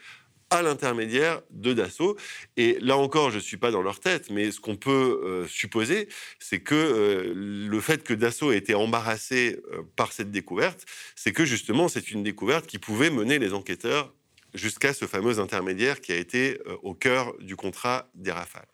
à 0.55 0.61
l'intermédiaire 0.61 1.41
de 1.51 1.73
Dassault. 1.73 2.17
Et 2.57 2.77
là 2.81 2.97
encore, 2.97 3.31
je 3.31 3.37
ne 3.37 3.41
suis 3.41 3.57
pas 3.57 3.71
dans 3.71 3.81
leur 3.81 3.99
tête, 3.99 4.29
mais 4.29 4.51
ce 4.51 4.59
qu'on 4.59 4.75
peut 4.75 5.21
euh, 5.23 5.47
supposer, 5.47 6.07
c'est 6.39 6.59
que 6.59 6.75
euh, 6.75 7.33
le 7.35 7.79
fait 7.81 8.03
que 8.03 8.13
Dassault 8.13 8.51
ait 8.51 8.57
été 8.57 8.75
embarrassé 8.75 9.59
euh, 9.71 9.81
par 9.95 10.11
cette 10.11 10.31
découverte, 10.31 10.85
c'est 11.15 11.31
que 11.31 11.45
justement, 11.45 11.87
c'est 11.87 12.11
une 12.11 12.23
découverte 12.23 12.67
qui 12.67 12.79
pouvait 12.79 13.09
mener 13.09 13.39
les 13.39 13.53
enquêteurs 13.53 14.13
jusqu'à 14.53 14.93
ce 14.93 15.05
fameux 15.05 15.39
intermédiaire 15.39 15.99
qui 15.99 16.13
a 16.13 16.15
été 16.15 16.59
au 16.81 16.93
cœur 16.93 17.35
du 17.39 17.57
contrat 17.57 18.09
des 18.15 18.31
Rafales. 18.31 18.67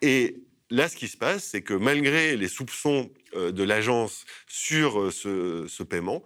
Et 0.00 0.36
là, 0.70 0.88
ce 0.88 0.96
qui 0.96 1.08
se 1.08 1.16
passe, 1.16 1.42
c'est 1.42 1.62
que 1.62 1.74
malgré 1.74 2.36
les 2.36 2.46
soupçons 2.46 3.10
de 3.34 3.62
l'agence 3.64 4.24
sur 4.46 5.12
ce, 5.12 5.66
ce 5.66 5.82
paiement, 5.82 6.22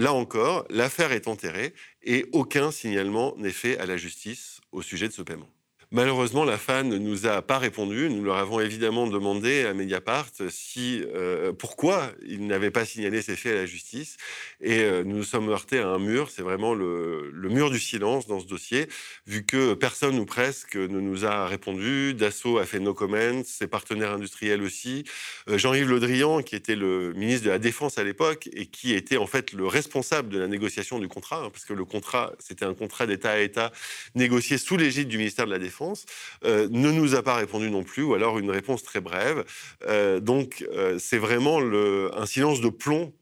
Là 0.00 0.14
encore, 0.14 0.64
l'affaire 0.70 1.12
est 1.12 1.28
enterrée 1.28 1.74
et 2.02 2.26
aucun 2.32 2.70
signalement 2.70 3.34
n'est 3.36 3.50
fait 3.50 3.78
à 3.78 3.86
la 3.86 3.96
justice 3.96 4.60
au 4.72 4.82
sujet 4.82 5.08
de 5.08 5.12
ce 5.12 5.22
paiement. 5.22 5.48
Malheureusement, 5.92 6.44
la 6.44 6.56
FAN 6.56 6.84
ne 6.84 6.98
nous 6.98 7.26
a 7.26 7.42
pas 7.42 7.58
répondu. 7.58 8.08
Nous 8.10 8.22
leur 8.22 8.36
avons 8.36 8.60
évidemment 8.60 9.08
demandé 9.08 9.64
à 9.64 9.74
Mediapart 9.74 10.28
si, 10.48 11.02
euh, 11.16 11.52
pourquoi 11.52 12.12
ils 12.24 12.46
n'avaient 12.46 12.70
pas 12.70 12.84
signalé 12.84 13.22
ces 13.22 13.34
faits 13.34 13.56
à 13.56 13.56
la 13.56 13.66
justice. 13.66 14.16
Et 14.60 14.82
euh, 14.82 15.02
nous 15.02 15.16
nous 15.16 15.24
sommes 15.24 15.48
heurtés 15.48 15.80
à 15.80 15.88
un 15.88 15.98
mur. 15.98 16.30
C'est 16.30 16.42
vraiment 16.42 16.74
le, 16.74 17.32
mur 17.34 17.72
du 17.72 17.80
silence 17.80 18.28
dans 18.28 18.38
ce 18.38 18.46
dossier, 18.46 18.86
vu 19.26 19.44
que 19.44 19.74
personne 19.74 20.16
ou 20.20 20.26
presque 20.26 20.76
ne 20.76 21.00
nous 21.00 21.24
a 21.24 21.48
répondu. 21.48 22.14
Dassault 22.14 22.58
a 22.58 22.66
fait 22.66 22.78
no 22.78 22.94
comments, 22.94 23.42
ses 23.44 23.66
partenaires 23.66 24.12
industriels 24.12 24.62
aussi. 24.62 25.02
Euh, 25.48 25.58
Jean-Yves 25.58 25.90
Le 25.90 25.98
Drian, 25.98 26.42
qui 26.42 26.54
était 26.54 26.76
le 26.76 27.14
ministre 27.14 27.46
de 27.46 27.50
la 27.50 27.58
Défense 27.58 27.98
à 27.98 28.04
l'époque 28.04 28.48
et 28.52 28.66
qui 28.66 28.94
était 28.94 29.16
en 29.16 29.26
fait 29.26 29.52
le 29.52 29.66
responsable 29.66 30.28
de 30.28 30.38
la 30.38 30.46
négociation 30.46 31.00
du 31.00 31.08
contrat, 31.08 31.46
hein, 31.46 31.50
parce 31.50 31.64
que 31.64 31.72
le 31.72 31.84
contrat, 31.84 32.32
c'était 32.38 32.64
un 32.64 32.74
contrat 32.74 33.08
d'État 33.08 33.32
à 33.32 33.38
État 33.40 33.72
négocié 34.14 34.56
sous 34.56 34.76
l'égide 34.76 35.08
du 35.08 35.18
ministère 35.18 35.46
de 35.46 35.50
la 35.50 35.58
Défense 35.58 35.79
euh, 36.44 36.68
ne 36.70 36.90
nous 36.90 37.14
a 37.14 37.22
pas 37.22 37.34
répondu 37.34 37.70
non 37.70 37.82
plus, 37.82 38.02
ou 38.02 38.14
alors 38.14 38.38
une 38.38 38.50
réponse 38.50 38.82
très 38.82 39.00
brève. 39.00 39.44
Euh, 39.86 40.20
donc 40.20 40.66
euh, 40.72 40.98
c'est 40.98 41.18
vraiment 41.18 41.58
un 41.58 42.26
silence 42.26 42.60
de 42.60 42.68
plomb 42.68 43.12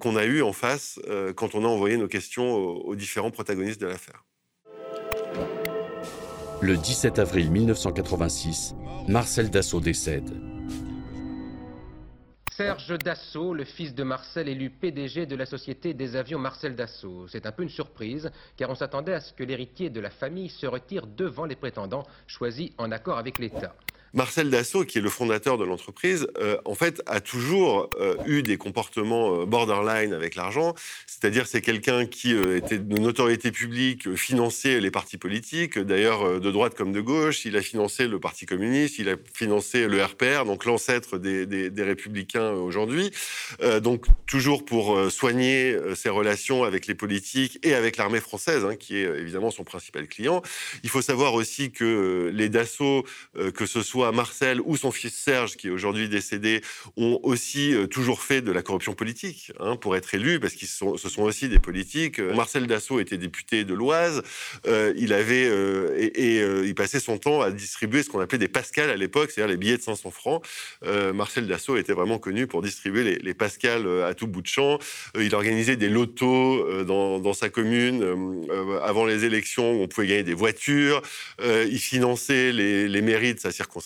qu'on 0.00 0.16
a 0.16 0.24
eu 0.24 0.40
en 0.40 0.54
face 0.54 0.98
quand 1.34 1.54
on 1.54 1.62
a 1.62 1.68
envoyé 1.68 1.98
nos 1.98 2.08
questions 2.08 2.54
aux, 2.54 2.76
aux 2.78 2.94
différents 2.94 3.30
protagonistes 3.30 3.80
de 3.80 3.86
l'affaire. 3.86 4.24
Le 6.62 6.78
17 6.78 7.18
avril 7.18 7.50
1986, 7.50 8.74
Marcel 9.06 9.50
Dassault 9.50 9.80
décède. 9.80 10.55
Serge 12.56 12.98
Dassault, 12.98 13.52
le 13.52 13.64
fils 13.64 13.94
de 13.94 14.02
Marcel, 14.02 14.48
élu 14.48 14.70
PDG 14.70 15.26
de 15.26 15.36
la 15.36 15.44
société 15.44 15.92
des 15.92 16.16
avions 16.16 16.38
Marcel 16.38 16.74
Dassault. 16.74 17.28
C'est 17.28 17.44
un 17.44 17.52
peu 17.52 17.62
une 17.62 17.68
surprise, 17.68 18.30
car 18.56 18.70
on 18.70 18.74
s'attendait 18.74 19.12
à 19.12 19.20
ce 19.20 19.34
que 19.34 19.44
l'héritier 19.44 19.90
de 19.90 20.00
la 20.00 20.08
famille 20.08 20.48
se 20.48 20.66
retire 20.66 21.06
devant 21.06 21.44
les 21.44 21.54
prétendants 21.54 22.06
choisis 22.26 22.70
en 22.78 22.90
accord 22.92 23.18
avec 23.18 23.38
l'État. 23.38 23.74
Marcel 24.16 24.48
Dassault, 24.48 24.86
qui 24.86 24.96
est 24.96 25.02
le 25.02 25.10
fondateur 25.10 25.58
de 25.58 25.64
l'entreprise, 25.64 26.26
euh, 26.38 26.56
en 26.64 26.74
fait, 26.74 27.02
a 27.04 27.20
toujours 27.20 27.90
euh, 28.00 28.16
eu 28.24 28.42
des 28.42 28.56
comportements 28.56 29.42
euh, 29.42 29.44
borderline 29.44 30.14
avec 30.14 30.36
l'argent. 30.36 30.74
C'est-à-dire, 31.06 31.46
c'est 31.46 31.60
quelqu'un 31.60 32.06
qui 32.06 32.34
était 32.34 32.78
de 32.78 32.98
notoriété 32.98 33.52
publique, 33.52 34.14
finançait 34.16 34.80
les 34.80 34.90
partis 34.90 35.18
politiques, 35.18 35.78
d'ailleurs 35.78 36.40
de 36.40 36.50
droite 36.50 36.74
comme 36.74 36.92
de 36.92 37.00
gauche. 37.00 37.44
Il 37.44 37.56
a 37.56 37.62
financé 37.62 38.08
le 38.08 38.18
Parti 38.18 38.46
communiste, 38.46 38.98
il 38.98 39.10
a 39.10 39.16
financé 39.34 39.86
le 39.86 40.02
RPR, 40.02 40.44
donc 40.46 40.64
l'ancêtre 40.64 41.18
des, 41.18 41.70
républicains 41.76 42.52
aujourd'hui. 42.52 43.10
donc, 43.82 44.06
toujours 44.26 44.64
pour 44.64 45.10
soigner 45.10 45.76
ses 45.94 46.08
relations 46.08 46.64
avec 46.64 46.86
les 46.86 46.94
politiques 46.94 47.58
et 47.62 47.74
avec 47.74 47.96
l'armée 47.96 48.20
française, 48.20 48.64
hein, 48.64 48.76
qui 48.76 48.96
est 48.96 49.04
évidemment 49.04 49.50
son 49.50 49.64
principal 49.64 50.06
client. 50.08 50.42
Il 50.82 50.90
faut 50.90 51.02
savoir 51.02 51.34
aussi 51.34 51.70
que 51.70 52.30
les 52.32 52.48
Dassault, 52.48 53.04
que 53.54 53.66
ce 53.66 53.82
soit 53.82 54.05
Marcel 54.12 54.60
ou 54.64 54.76
son 54.76 54.90
fils 54.90 55.14
Serge, 55.14 55.56
qui 55.56 55.68
est 55.68 55.70
aujourd'hui 55.70 56.08
décédé, 56.08 56.62
ont 56.96 57.18
aussi 57.22 57.74
euh, 57.74 57.86
toujours 57.86 58.22
fait 58.22 58.42
de 58.42 58.52
la 58.52 58.62
corruption 58.62 58.94
politique 58.94 59.52
hein, 59.60 59.76
pour 59.76 59.96
être 59.96 60.14
élus, 60.14 60.40
parce 60.40 60.54
qu'ils 60.54 60.68
sont, 60.68 60.96
ce 60.96 61.08
sont 61.08 61.22
aussi 61.22 61.48
des 61.48 61.58
politiques. 61.58 62.18
Euh, 62.18 62.34
Marcel 62.34 62.66
Dassault 62.66 63.00
était 63.00 63.16
député 63.16 63.64
de 63.64 63.74
l'Oise. 63.74 64.22
Euh, 64.66 64.92
il 64.96 65.12
avait 65.12 65.46
et, 65.96 66.40
il 66.64 66.74
passait 66.74 67.00
son 67.00 67.18
temps 67.18 67.40
à 67.40 67.50
distribuer 67.50 68.02
ce 68.02 68.10
qu'on 68.10 68.20
appelait 68.20 68.38
des 68.38 68.48
pascals 68.48 68.90
à 68.90 68.96
l'époque, 68.96 69.30
c'est-à-dire 69.30 69.50
les 69.50 69.56
billets 69.56 69.76
de 69.76 69.82
500 69.82 70.10
francs. 70.10 70.44
Marcel 71.14 71.46
Dassault 71.46 71.76
était 71.76 71.92
vraiment 71.92 72.18
connu 72.18 72.46
pour 72.46 72.62
distribuer 72.62 73.04
les, 73.04 73.16
les 73.16 73.34
à 74.02 74.14
tout 74.14 74.26
bout 74.26 74.42
de 74.42 74.46
champ. 74.46 74.78
il 75.18 75.34
organisait 75.34 75.76
des 75.76 75.88
lotos 75.88 76.84
dans, 76.84 77.18
dans 77.18 77.32
sa 77.32 77.48
commune 77.48 78.04
avant 78.82 79.04
les 79.04 79.24
élections. 79.24 79.72
Où 79.72 79.82
on 79.82 79.88
pouvait 79.88 80.06
gagner 80.06 80.22
des 80.22 80.34
voitures. 80.34 81.02
il 81.42 81.78
finançait 81.78 82.52
les, 82.52 82.88
les 82.88 83.02
mairies 83.02 83.34
de 83.34 83.40
sa 83.40 83.52
circonscription 83.52 83.85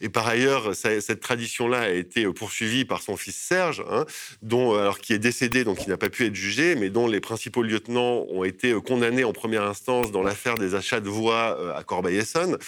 Et 0.00 0.08
par 0.08 0.26
ailleurs, 0.26 0.74
cette 0.74 1.20
tradition-là 1.20 1.80
a 1.80 1.88
été 1.90 2.26
poursuivie 2.32 2.84
par 2.84 3.02
son 3.02 3.16
fils 3.16 3.36
Serge, 3.36 3.84
hein, 3.90 4.04
dont, 4.42 4.74
alors 4.74 4.98
qui 4.98 5.12
est 5.12 5.18
décédé, 5.18 5.64
donc 5.64 5.78
qui 5.78 5.88
n'a 5.88 5.96
pas 5.96 6.08
pu 6.08 6.26
être 6.26 6.34
jugé, 6.34 6.74
mais 6.74 6.90
dont 6.90 7.06
les 7.06 7.20
principaux 7.20 7.62
lieutenants 7.62 8.26
ont 8.30 8.44
été 8.44 8.72
condamnés 8.74 9.24
en 9.24 9.32
première 9.32 9.64
instance 9.64 10.10
dans 10.10 10.22
l'affaire 10.22 10.56
des 10.56 10.74
achats 10.74 11.00
de 11.00 11.08
voix 11.08 11.76
à 11.76 11.82
Corbeil-Essonne. 11.82 12.58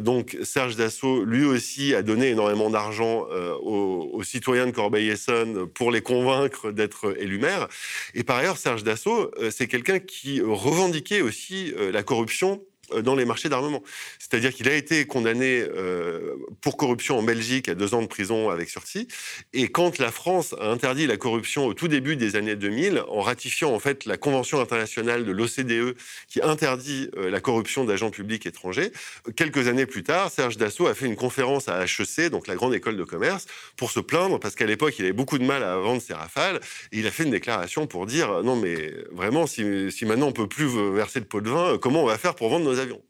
donc 0.00 0.36
Serge 0.42 0.76
Dassault, 0.76 1.24
lui 1.24 1.44
aussi, 1.44 1.94
a 1.94 2.02
donné 2.02 2.28
énormément 2.28 2.70
d'argent 2.70 3.26
aux, 3.62 4.22
citoyens 4.22 4.66
de 4.66 4.72
Corbeil-Essonne 4.72 5.66
pour 5.66 5.90
les 5.90 6.00
convaincre 6.00 6.70
d'être 6.70 7.16
élus 7.18 7.38
maire. 7.38 7.68
Et 8.14 8.24
par 8.24 8.36
ailleurs, 8.38 8.58
Serge 8.58 8.84
Dassault, 8.84 9.30
c'est 9.50 9.66
quelqu'un 9.66 9.98
qui 9.98 10.40
revendiquait 10.40 11.22
aussi 11.22 11.72
la 11.92 12.02
corruption 12.02 12.28
euh, 12.38 12.67
dans 13.02 13.14
les 13.14 13.24
marchés 13.24 13.48
d'armement. 13.48 13.82
C'est-à-dire 14.18 14.52
qu'il 14.52 14.68
a 14.68 14.74
été 14.74 15.06
condamné 15.06 15.60
euh, 15.60 16.36
pour 16.60 16.76
corruption 16.76 17.18
en 17.18 17.22
Belgique 17.22 17.68
à 17.68 17.74
deux 17.74 17.94
ans 17.94 18.02
de 18.02 18.06
prison 18.06 18.50
avec 18.50 18.68
sursis. 18.68 19.08
Et 19.52 19.68
quand 19.68 19.98
la 19.98 20.10
France 20.10 20.54
a 20.60 20.70
interdit 20.70 21.06
la 21.06 21.16
corruption 21.16 21.66
au 21.66 21.74
tout 21.74 21.88
début 21.88 22.16
des 22.16 22.36
années 22.36 22.56
2000, 22.56 23.02
en 23.08 23.20
ratifiant 23.20 23.72
en 23.72 23.78
fait 23.78 24.04
la 24.04 24.16
Convention 24.16 24.60
internationale 24.60 25.24
de 25.24 25.32
l'OCDE 25.32 25.96
qui 26.28 26.42
interdit 26.42 27.10
euh, 27.16 27.30
la 27.30 27.40
corruption 27.40 27.84
d'agents 27.84 28.10
publics 28.10 28.46
étrangers, 28.46 28.92
quelques 29.36 29.68
années 29.68 29.86
plus 29.86 30.02
tard, 30.02 30.30
Serge 30.30 30.56
Dassault 30.56 30.86
a 30.86 30.94
fait 30.94 31.06
une 31.06 31.16
conférence 31.16 31.68
à 31.68 31.84
HEC, 31.84 32.30
donc 32.30 32.46
la 32.46 32.54
grande 32.54 32.74
école 32.74 32.96
de 32.96 33.04
commerce, 33.04 33.46
pour 33.76 33.90
se 33.90 34.00
plaindre 34.00 34.40
parce 34.40 34.54
qu'à 34.54 34.66
l'époque, 34.66 34.94
il 34.98 35.04
avait 35.04 35.12
beaucoup 35.12 35.38
de 35.38 35.44
mal 35.44 35.62
à 35.62 35.76
vendre 35.76 36.02
ses 36.02 36.14
rafales. 36.14 36.60
Et 36.92 36.98
il 36.98 37.06
a 37.06 37.10
fait 37.10 37.24
une 37.24 37.30
déclaration 37.30 37.86
pour 37.86 38.06
dire 38.06 38.42
non 38.42 38.56
mais 38.56 38.94
vraiment, 39.12 39.46
si, 39.46 39.90
si 39.92 40.04
maintenant 40.04 40.28
on 40.28 40.32
peut 40.32 40.48
plus 40.48 40.68
verser 40.94 41.20
de 41.20 41.24
pot 41.24 41.40
de 41.40 41.50
vin, 41.50 41.78
comment 41.78 42.02
on 42.02 42.06
va 42.06 42.18
faire 42.18 42.34
pour 42.34 42.48
vendre 42.48 42.64
nos 42.64 42.77
avions. 42.78 43.02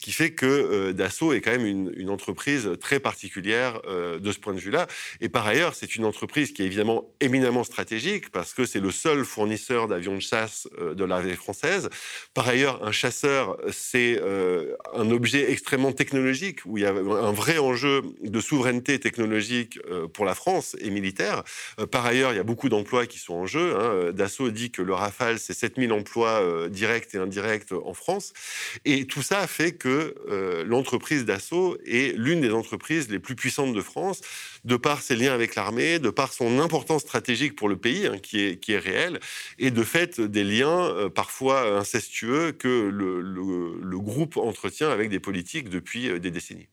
Ce 0.00 0.06
qui 0.06 0.12
fait 0.12 0.30
que 0.30 0.46
euh, 0.46 0.92
Dassault 0.94 1.34
est 1.34 1.42
quand 1.42 1.50
même 1.50 1.66
une, 1.66 2.08
entreprise 2.08 2.70
très 2.80 3.00
particulière 3.00 3.82
euh, 3.86 4.18
de 4.18 4.32
ce 4.32 4.38
point 4.38 4.54
de 4.54 4.58
vue-là. 4.58 4.86
Et 5.20 5.28
par 5.28 5.46
ailleurs, 5.46 5.74
c'est 5.74 5.94
une 5.94 6.06
entreprise 6.06 6.52
qui 6.52 6.62
est 6.62 6.64
évidemment 6.64 7.12
éminemment 7.20 7.64
stratégique 7.64 8.30
parce 8.30 8.54
que 8.54 8.64
c'est 8.64 8.80
le 8.80 8.90
seul 8.92 9.26
fournisseur 9.26 9.88
d'avions 9.88 10.14
de 10.14 10.20
chasse 10.20 10.68
euh, 10.78 10.94
de 10.94 11.04
l'armée 11.04 11.34
française. 11.34 11.90
Par 12.32 12.48
ailleurs, 12.48 12.82
un 12.82 12.92
chasseur, 12.92 13.58
c'est 13.70 14.20
un 14.94 15.10
objet 15.10 15.50
extrêmement 15.50 15.92
technologique 15.92 16.60
où 16.64 16.78
il 16.78 16.84
y 16.84 16.86
a 16.86 16.90
un 16.92 17.32
vrai 17.32 17.58
enjeu 17.58 18.02
de 18.22 18.40
souveraineté 18.40 18.98
technologique 18.98 19.78
pour 20.14 20.24
la 20.24 20.34
France 20.34 20.76
et 20.80 20.90
militaire. 20.90 21.42
par 21.90 22.06
ailleurs, 22.06 22.32
il 22.32 22.36
y 22.36 22.40
a 22.40 22.44
beaucoup 22.44 22.68
d'emplois 22.68 23.06
qui 23.06 23.18
sont 23.18 23.34
en 23.34 23.46
jeu. 23.46 23.76
Hein. 23.76 24.12
Dassault 24.12 24.50
dit 24.50 24.70
que 24.70 24.82
le 24.82 24.94
Rafale, 24.94 25.38
c'est 25.38 25.52
7000 25.52 25.92
emplois 25.92 26.68
directs 26.68 27.14
et 27.14 27.18
indirects 27.18 27.72
en 27.72 27.94
France. 27.94 28.32
Et 28.84 29.06
tout 29.06 29.22
ça 29.22 29.46
fait 29.46 29.72
que 29.72 29.89
euh, 29.90 30.64
l'entreprise 30.64 31.24
Dassault 31.24 31.76
est 31.86 32.16
l'une 32.16 32.40
des 32.40 32.50
entreprises 32.50 33.10
les 33.10 33.18
plus 33.18 33.34
puissantes 33.34 33.74
de 33.74 33.80
France, 33.80 34.20
de 34.64 34.76
par 34.76 35.02
ses 35.02 35.16
liens 35.16 35.32
avec 35.32 35.54
l'armée, 35.54 35.98
de 35.98 36.10
par 36.10 36.32
son 36.32 36.60
importance 36.60 37.02
stratégique 37.02 37.56
pour 37.56 37.68
le 37.68 37.76
pays, 37.76 38.06
hein, 38.06 38.18
qui, 38.18 38.40
est, 38.40 38.56
qui 38.58 38.72
est 38.72 38.78
réelle, 38.78 39.20
et 39.58 39.70
de 39.70 39.82
fait 39.82 40.20
des 40.20 40.44
liens 40.44 40.84
euh, 40.86 41.08
parfois 41.08 41.78
incestueux 41.78 42.52
que 42.52 42.88
le 42.90 43.98
groupe 43.98 44.36
entretient 44.36 44.90
avec 44.90 45.10
des 45.10 45.20
politiques 45.20 45.68
depuis 45.68 46.08
euh, 46.08 46.18
des 46.18 46.30
décennies 46.30 46.68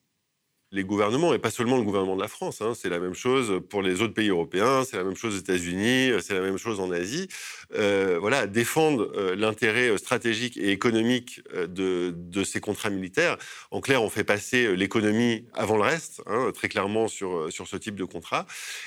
les 0.71 0.83
gouvernements, 0.83 1.33
et 1.33 1.39
pas 1.39 1.49
seulement 1.51 1.77
le 1.77 1.83
gouvernement 1.83 2.17
de 2.17 2.21
la 2.21 2.27
France, 2.27 2.61
hein, 2.61 2.73
c'est 2.75 2.89
la 2.89 2.99
même 2.99 3.13
chose 3.13 3.61
pour 3.69 3.81
les 3.81 4.01
autres 4.01 4.13
pays 4.13 4.29
européens, 4.29 4.83
c'est 4.83 4.97
la 4.97 5.05
même 5.05 5.15
chose 5.15 5.35
aux 5.35 5.39
États-Unis, 5.39 6.11
c'est 6.21 6.33
la 6.33 6.41
même 6.41 6.57
chose 6.57 6.81
en 6.81 6.91
Asie, 6.91 7.29
euh, 7.73 8.17
voilà, 8.19 8.47
défendent 8.47 9.09
euh, 9.15 9.35
l'intérêt 9.35 9.97
stratégique 9.97 10.57
et 10.57 10.71
économique 10.71 11.41
euh, 11.53 11.67
de, 11.67 12.13
de, 12.15 12.43
ces 12.43 12.59
contrats 12.59 12.89
militaires. 12.89 13.37
En 13.71 13.81
clair, 13.81 14.03
on 14.03 14.09
fait 14.09 14.25
passer 14.25 14.75
l'économie 14.75 15.45
avant 15.53 15.77
le 15.77 15.83
reste, 15.83 16.21
hein, 16.27 16.51
très 16.53 16.67
clairement 16.67 17.07
sur, 17.07 17.51
sur 17.51 17.67
ce 17.67 17.77
type 17.77 17.95
de 17.95 18.05
contrat. 18.05 18.45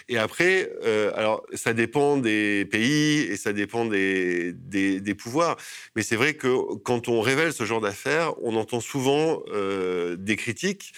Et 0.09 0.19
après, 0.19 0.71
alors 1.15 1.45
ça 1.55 1.73
dépend 1.73 2.17
des 2.17 2.65
pays 2.65 3.21
et 3.21 3.37
ça 3.37 3.53
dépend 3.53 3.85
des, 3.85 4.53
des, 4.53 5.01
des 5.01 5.15
pouvoirs, 5.15 5.57
mais 5.95 6.03
c'est 6.03 6.17
vrai 6.17 6.35
que 6.35 6.75
quand 6.77 7.09
on 7.09 7.21
révèle 7.21 7.53
ce 7.53 7.65
genre 7.65 7.81
d'affaires, 7.81 8.33
on 8.43 8.57
entend 8.57 8.81
souvent 8.81 9.43
des 10.17 10.37
critiques 10.37 10.93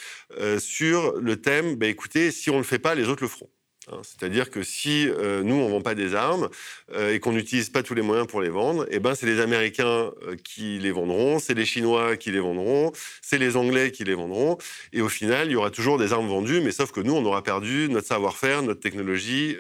sur 0.59 1.17
le 1.19 1.41
thème, 1.41 1.77
bah, 1.77 1.87
écoutez, 1.87 2.31
si 2.31 2.51
on 2.51 2.55
ne 2.55 2.59
le 2.59 2.65
fait 2.65 2.79
pas, 2.79 2.95
les 2.95 3.09
autres 3.09 3.23
le 3.23 3.29
feront. 3.29 3.51
Hein. 3.91 4.01
C'est-à-dire 4.03 4.51
que 4.51 4.63
si 4.63 5.09
euh, 5.09 5.43
nous, 5.43 5.57
on 5.57 5.67
ne 5.67 5.73
vend 5.73 5.81
pas 5.81 5.95
des 5.95 6.15
armes 6.15 6.49
euh, 6.95 7.15
et 7.15 7.21
qu'on 7.21 7.33
n'utilise 7.33 7.71
pas 7.71 7.83
tous 7.83 7.95
les 7.95 8.03
moyens 8.03 8.29
pour 8.29 8.41
les 8.41 8.49
vendre, 8.49 8.87
eh 8.91 8.99
ben, 9.01 9.15
c'est 9.15 9.27
les 9.27 9.41
Américains 9.41 10.13
euh, 10.23 10.37
qui 10.45 10.79
les 10.79 10.93
vendront, 10.93 11.39
c'est 11.39 11.55
les 11.55 11.65
Chinois 11.65 12.17
qui 12.17 12.31
les 12.31 12.41
vendront, 12.41 12.93
c'est 13.23 13.39
les 13.39 13.57
Anglais 13.57 13.91
qui 13.91 14.05
les 14.05 14.15
vendront. 14.15 14.59
Et 14.93 15.01
au 15.01 15.09
final, 15.09 15.49
il 15.49 15.53
y 15.53 15.57
aura 15.57 15.71
toujours 15.71 15.99
des 15.99 16.13
armes 16.13 16.29
vendues, 16.29 16.61
mais 16.61 16.73
sauf 16.73 16.93
que 16.93 17.01
nous, 17.01 17.13
on 17.13 17.25
aura 17.25 17.43
perdu 17.43 17.89
notre 17.91 18.07
savoir-faire, 18.07 18.63
notre 18.63 18.81
technologie 18.81 19.57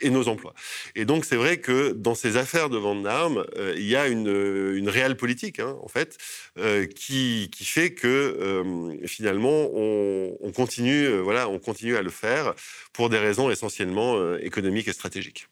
et 0.00 0.10
nos 0.10 0.28
emplois. 0.28 0.54
Et 0.94 1.04
donc, 1.04 1.24
c'est 1.24 1.36
vrai 1.36 1.58
que 1.58 1.92
dans 1.92 2.14
ces 2.14 2.36
affaires 2.36 2.70
de 2.70 2.78
vente 2.78 3.02
d'armes, 3.02 3.44
euh, 3.56 3.74
il 3.76 3.86
y 3.86 3.96
a 3.96 4.08
une, 4.08 4.88
réelle 4.88 5.16
politique, 5.16 5.60
hein, 5.60 5.76
en 5.82 5.88
fait, 5.88 6.18
euh, 6.58 6.86
qui, 6.86 7.48
fait 7.60 7.94
que 7.94 8.08
euh, 8.08 9.06
finalement, 9.06 9.68
on, 9.72 10.36
on 10.40 10.52
continue, 10.52 11.18
voilà, 11.18 11.48
on 11.48 11.58
continue 11.58 11.96
à 11.96 12.02
le 12.02 12.10
faire 12.10 12.54
pour 12.92 13.08
des 13.08 13.18
raisons 13.18 13.50
essentiellement 13.50 14.36
économiques 14.38 14.88
et 14.88 14.92
stratégiques. 14.92 15.48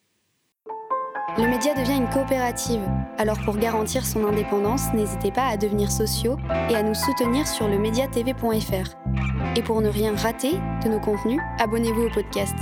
Le 1.37 1.47
média 1.47 1.73
devient 1.73 1.95
une 1.95 2.09
coopérative. 2.09 2.81
Alors 3.17 3.39
pour 3.45 3.57
garantir 3.57 4.05
son 4.05 4.25
indépendance, 4.25 4.93
n'hésitez 4.93 5.31
pas 5.31 5.47
à 5.47 5.57
devenir 5.57 5.91
sociaux 5.91 6.37
et 6.69 6.75
à 6.75 6.83
nous 6.83 6.95
soutenir 6.95 7.47
sur 7.47 7.67
le 7.67 7.77
mediatv.fr. 7.77 8.95
Et 9.55 9.61
pour 9.61 9.81
ne 9.81 9.89
rien 9.89 10.15
rater 10.15 10.53
de 10.83 10.89
nos 10.89 10.99
contenus, 10.99 11.39
abonnez-vous 11.59 12.07
au 12.07 12.09
podcast. 12.09 12.55